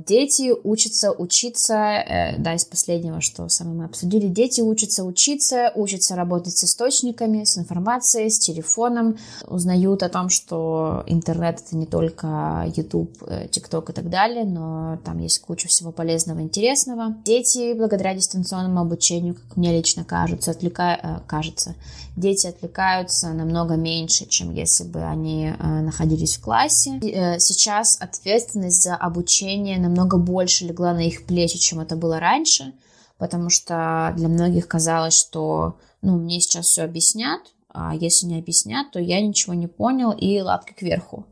дети 0.06 0.52
учатся 0.62 1.10
учиться, 1.10 1.74
э, 1.74 2.36
да, 2.38 2.54
из 2.54 2.66
последнего, 2.66 3.22
что 3.22 3.48
самое 3.48 3.78
мы 3.78 3.84
обсудили, 3.86 4.26
дети 4.26 4.60
учатся 4.60 5.04
учиться, 5.04 5.72
учатся 5.74 6.16
работать 6.16 6.56
с 6.56 6.64
источниками, 6.64 7.44
с 7.44 7.56
информацией, 7.56 8.28
с 8.28 8.38
телефоном, 8.38 9.16
узнают 9.46 10.02
о 10.02 10.10
том, 10.10 10.28
что 10.28 11.02
интернет 11.06 11.62
это 11.66 11.76
не 11.76 11.86
только 11.86 12.70
YouTube, 12.76 13.10
TikTok 13.22 13.84
э, 13.88 13.92
и 13.92 13.94
так 13.94 14.10
далее, 14.10 14.44
но 14.44 14.98
там 15.02 15.18
есть 15.20 15.40
куча 15.40 15.66
всего 15.68 15.92
полезного, 15.92 16.40
интересного. 16.40 17.16
Дети, 17.24 17.72
благодаря 17.72 18.14
дистанционному 18.14 18.80
обучению, 18.80 19.34
как 19.34 19.56
мне 19.56 19.74
лично 19.74 20.04
кажется, 20.04 20.50
отвлека... 20.50 21.00
Э, 21.02 21.20
кажется, 21.26 21.74
дети 22.16 22.46
отвлекаются 22.46 23.32
намного 23.32 23.76
меньше, 23.76 24.26
чем 24.26 24.54
если 24.54 24.84
бы 24.84 25.02
они 25.02 25.52
находились 25.58 26.36
в 26.36 26.42
классе. 26.42 27.00
Сейчас 27.00 27.96
ответственность 28.00 28.82
за 28.82 28.94
обучение 28.94 29.53
обучение 29.54 29.78
намного 29.78 30.18
больше 30.18 30.66
легла 30.66 30.92
на 30.94 31.06
их 31.06 31.26
плечи, 31.26 31.58
чем 31.58 31.80
это 31.80 31.96
было 31.96 32.18
раньше, 32.18 32.72
потому 33.18 33.50
что 33.50 34.12
для 34.16 34.28
многих 34.28 34.66
казалось, 34.68 35.16
что 35.16 35.76
ну, 36.02 36.18
мне 36.18 36.40
сейчас 36.40 36.66
все 36.66 36.82
объяснят, 36.82 37.40
а 37.68 37.94
если 37.94 38.26
не 38.26 38.38
объяснят, 38.38 38.90
то 38.92 39.00
я 39.00 39.20
ничего 39.20 39.54
не 39.54 39.66
понял 39.66 40.12
и 40.12 40.40
лапки 40.40 40.72
кверху. 40.72 41.26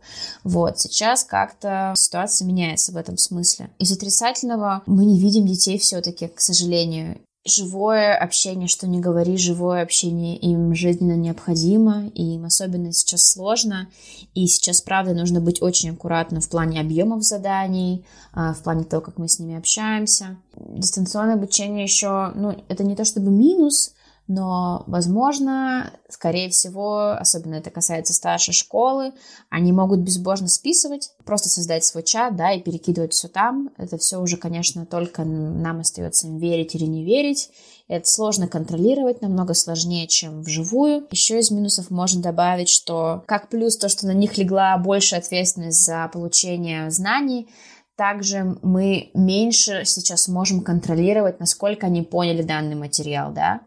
Вот, 0.44 0.78
сейчас 0.78 1.24
как-то 1.24 1.92
ситуация 1.96 2.46
меняется 2.46 2.92
в 2.92 2.96
этом 2.96 3.16
смысле. 3.16 3.70
Из 3.78 3.92
отрицательного 3.92 4.82
мы 4.87 5.04
не 5.04 5.20
видим 5.20 5.46
детей 5.46 5.78
все-таки, 5.78 6.28
к 6.28 6.40
сожалению 6.40 7.18
живое 7.44 8.14
общение, 8.14 8.68
что 8.68 8.87
не 8.87 9.00
говори, 9.00 9.37
живое 9.37 9.83
общение 9.83 10.37
им 10.37 10.74
жизненно 10.74 11.16
необходимо, 11.16 12.07
и 12.14 12.35
им 12.35 12.44
особенно 12.44 12.92
сейчас 12.92 13.28
сложно, 13.28 13.88
и 14.35 14.46
сейчас, 14.46 14.81
правда, 14.81 15.12
нужно 15.12 15.40
быть 15.40 15.61
очень 15.61 15.90
аккуратным 15.90 16.40
в 16.40 16.48
плане 16.48 16.81
объемов 16.81 17.22
заданий, 17.24 18.05
а, 18.33 18.55
в 18.55 18.62
плане 18.62 18.85
того, 18.85 19.02
как 19.02 19.18
мы 19.18 19.28
с 19.28 19.38
ними 19.38 19.57
общаемся. 19.57 20.37
Дистанционное 20.57 21.35
обучение 21.35 21.83
еще, 21.83 22.33
ну, 22.35 22.57
это 22.68 22.85
не 22.85 22.94
то 22.94 23.05
чтобы 23.05 23.31
минус, 23.31 23.94
но, 24.28 24.85
возможно, 24.87 25.92
скорее 26.08 26.48
всего, 26.48 27.11
особенно 27.11 27.56
это 27.56 27.70
касается 27.70 28.14
старшей 28.14 28.54
школы, 28.54 29.12
они 29.50 29.72
могут 29.72 30.00
безбожно 30.00 30.48
списывать, 30.48 31.11
просто 31.24 31.48
создать 31.48 31.85
свой 31.85 32.02
чат, 32.02 32.37
да, 32.37 32.52
и 32.52 32.62
перекидывать 32.62 33.12
все 33.12 33.28
там. 33.28 33.70
Это 33.76 33.98
все 33.98 34.20
уже, 34.20 34.37
конечно, 34.37 34.87
только 34.87 35.24
нам 35.24 35.80
остается 35.80 36.28
им 36.28 36.38
верить 36.38 36.74
или 36.74 36.85
не 36.85 37.04
верить. 37.04 37.50
Это 37.88 38.08
сложно 38.08 38.46
контролировать, 38.46 39.22
намного 39.22 39.54
сложнее, 39.54 40.06
чем 40.06 40.42
вживую. 40.42 41.06
Еще 41.11 41.40
из 41.40 41.50
минусов 41.50 41.90
можно 41.90 42.22
добавить, 42.22 42.68
что 42.68 43.24
как 43.26 43.48
плюс 43.48 43.76
то, 43.76 43.88
что 43.88 44.06
на 44.06 44.12
них 44.12 44.38
легла 44.38 44.78
больше 44.78 45.16
ответственность 45.16 45.85
за 45.85 46.08
получение 46.12 46.90
знаний, 46.90 47.50
также 47.96 48.56
мы 48.62 49.11
меньше 49.14 49.82
сейчас 49.85 50.28
можем 50.28 50.62
контролировать, 50.62 51.40
насколько 51.40 51.87
они 51.87 52.02
поняли 52.02 52.42
данный 52.42 52.76
материал, 52.76 53.32
да. 53.32 53.61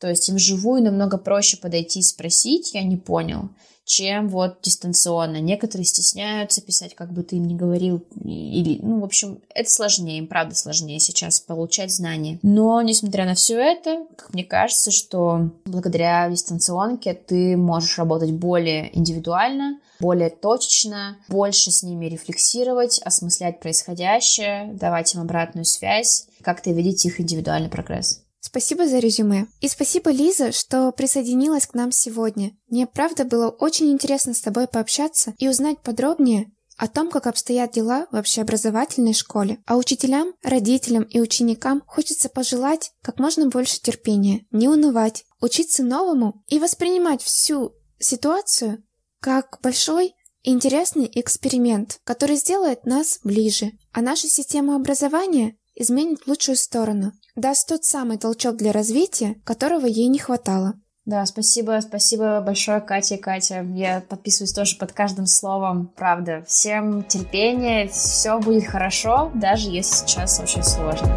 То 0.00 0.08
есть 0.08 0.28
им 0.28 0.36
вживую 0.36 0.82
намного 0.82 1.18
проще 1.18 1.58
подойти 1.58 2.00
и 2.00 2.02
спросить, 2.02 2.72
я 2.72 2.82
не 2.82 2.96
понял, 2.96 3.50
чем 3.84 4.28
вот 4.28 4.62
дистанционно. 4.62 5.40
Некоторые 5.40 5.84
стесняются 5.84 6.62
писать, 6.62 6.94
как 6.94 7.12
бы 7.12 7.22
ты 7.22 7.36
им 7.36 7.44
не 7.44 7.54
говорил. 7.54 8.02
Или, 8.24 8.78
ну, 8.80 9.00
в 9.00 9.04
общем, 9.04 9.42
это 9.54 9.68
сложнее, 9.68 10.18
им 10.18 10.26
правда 10.26 10.54
сложнее 10.54 11.00
сейчас 11.00 11.40
получать 11.40 11.92
знания. 11.92 12.38
Но, 12.42 12.80
несмотря 12.80 13.26
на 13.26 13.34
все 13.34 13.58
это, 13.58 14.06
как 14.16 14.32
мне 14.32 14.44
кажется, 14.44 14.90
что 14.90 15.50
благодаря 15.66 16.30
дистанционке 16.30 17.12
ты 17.12 17.58
можешь 17.58 17.98
работать 17.98 18.32
более 18.32 18.96
индивидуально, 18.96 19.80
более 19.98 20.30
точечно, 20.30 21.18
больше 21.28 21.70
с 21.70 21.82
ними 21.82 22.06
рефлексировать, 22.06 23.00
осмыслять 23.04 23.60
происходящее, 23.60 24.72
давать 24.72 25.14
им 25.14 25.20
обратную 25.20 25.66
связь, 25.66 26.26
как-то 26.40 26.70
видеть 26.70 27.04
их 27.04 27.20
индивидуальный 27.20 27.68
прогресс. 27.68 28.22
Спасибо 28.40 28.88
за 28.88 28.98
резюме. 28.98 29.46
И 29.60 29.68
спасибо, 29.68 30.10
Лиза, 30.10 30.52
что 30.52 30.90
присоединилась 30.92 31.66
к 31.66 31.74
нам 31.74 31.92
сегодня. 31.92 32.52
Мне 32.68 32.86
правда 32.86 33.24
было 33.24 33.48
очень 33.48 33.92
интересно 33.92 34.34
с 34.34 34.40
тобой 34.40 34.66
пообщаться 34.66 35.34
и 35.38 35.48
узнать 35.48 35.82
подробнее 35.82 36.50
о 36.78 36.88
том, 36.88 37.10
как 37.10 37.26
обстоят 37.26 37.72
дела 37.72 38.06
в 38.10 38.16
общеобразовательной 38.16 39.12
школе. 39.12 39.58
А 39.66 39.76
учителям, 39.76 40.32
родителям 40.42 41.02
и 41.02 41.20
ученикам 41.20 41.82
хочется 41.86 42.30
пожелать 42.30 42.92
как 43.02 43.18
можно 43.18 43.48
больше 43.48 43.80
терпения, 43.82 44.46
не 44.50 44.66
унывать, 44.66 45.26
учиться 45.42 45.82
новому 45.82 46.42
и 46.48 46.58
воспринимать 46.58 47.22
всю 47.22 47.74
ситуацию 47.98 48.82
как 49.20 49.58
большой 49.62 50.14
интересный 50.42 51.10
эксперимент, 51.12 52.00
который 52.04 52.36
сделает 52.36 52.86
нас 52.86 53.20
ближе, 53.22 53.72
а 53.92 54.00
наша 54.00 54.28
система 54.28 54.76
образования 54.76 55.58
изменит 55.74 56.22
в 56.22 56.28
лучшую 56.28 56.56
сторону 56.56 57.12
даст 57.36 57.68
тот 57.68 57.84
самый 57.84 58.18
толчок 58.18 58.56
для 58.56 58.72
развития, 58.72 59.36
которого 59.44 59.86
ей 59.86 60.08
не 60.08 60.18
хватало. 60.18 60.74
Да, 61.06 61.24
спасибо, 61.26 61.80
спасибо 61.80 62.40
большое, 62.40 62.80
Катя 62.80 63.14
и 63.16 63.18
Катя. 63.18 63.66
Я 63.74 64.02
подписываюсь 64.08 64.52
тоже 64.52 64.76
под 64.76 64.92
каждым 64.92 65.26
словом, 65.26 65.88
правда. 65.96 66.44
Всем 66.46 67.02
терпения, 67.04 67.88
все 67.88 68.38
будет 68.38 68.66
хорошо, 68.66 69.32
даже 69.34 69.70
если 69.70 70.06
сейчас 70.06 70.38
очень 70.38 70.62
сложно. 70.62 71.08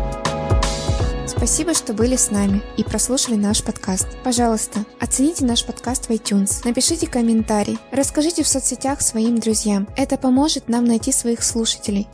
Спасибо, 1.27 1.73
что 1.73 1.93
были 1.93 2.15
с 2.15 2.31
нами 2.31 2.61
и 2.77 2.83
прослушали 2.83 3.35
наш 3.35 3.63
подкаст. 3.63 4.07
Пожалуйста, 4.23 4.85
оцените 4.99 5.45
наш 5.45 5.65
подкаст 5.65 6.05
в 6.05 6.09
iTunes, 6.11 6.61
напишите 6.63 7.05
комментарий, 7.07 7.77
расскажите 7.91 8.43
в 8.43 8.47
соцсетях 8.47 9.01
своим 9.01 9.37
друзьям. 9.37 9.87
Это 9.97 10.17
поможет 10.17 10.69
нам 10.69 10.85
найти 10.85 11.11
своих 11.11 11.43
слушателей. 11.43 12.07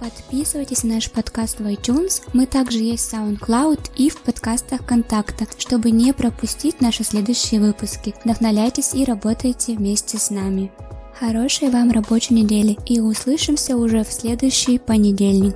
Подписывайтесь 0.00 0.82
на 0.82 0.94
наш 0.94 1.10
подкаст 1.10 1.60
в 1.60 1.66
iTunes. 1.66 2.22
Мы 2.32 2.46
также 2.46 2.78
есть 2.78 3.10
в 3.10 3.14
SoundCloud 3.14 3.90
и 3.96 4.10
в 4.10 4.18
подкастах 4.22 4.84
Контакта, 4.84 5.46
чтобы 5.56 5.90
не 5.90 6.12
пропустить 6.12 6.80
наши 6.80 7.04
следующие 7.04 7.60
выпуски. 7.60 8.14
Вдохновляйтесь 8.24 8.94
и 8.94 9.04
работайте 9.04 9.74
вместе 9.74 10.18
с 10.18 10.30
нами. 10.30 10.70
Хорошей 11.18 11.70
вам 11.70 11.90
рабочей 11.92 12.34
недели 12.34 12.76
и 12.86 13.00
услышимся 13.00 13.76
уже 13.76 14.02
в 14.02 14.12
следующий 14.12 14.78
понедельник. 14.78 15.54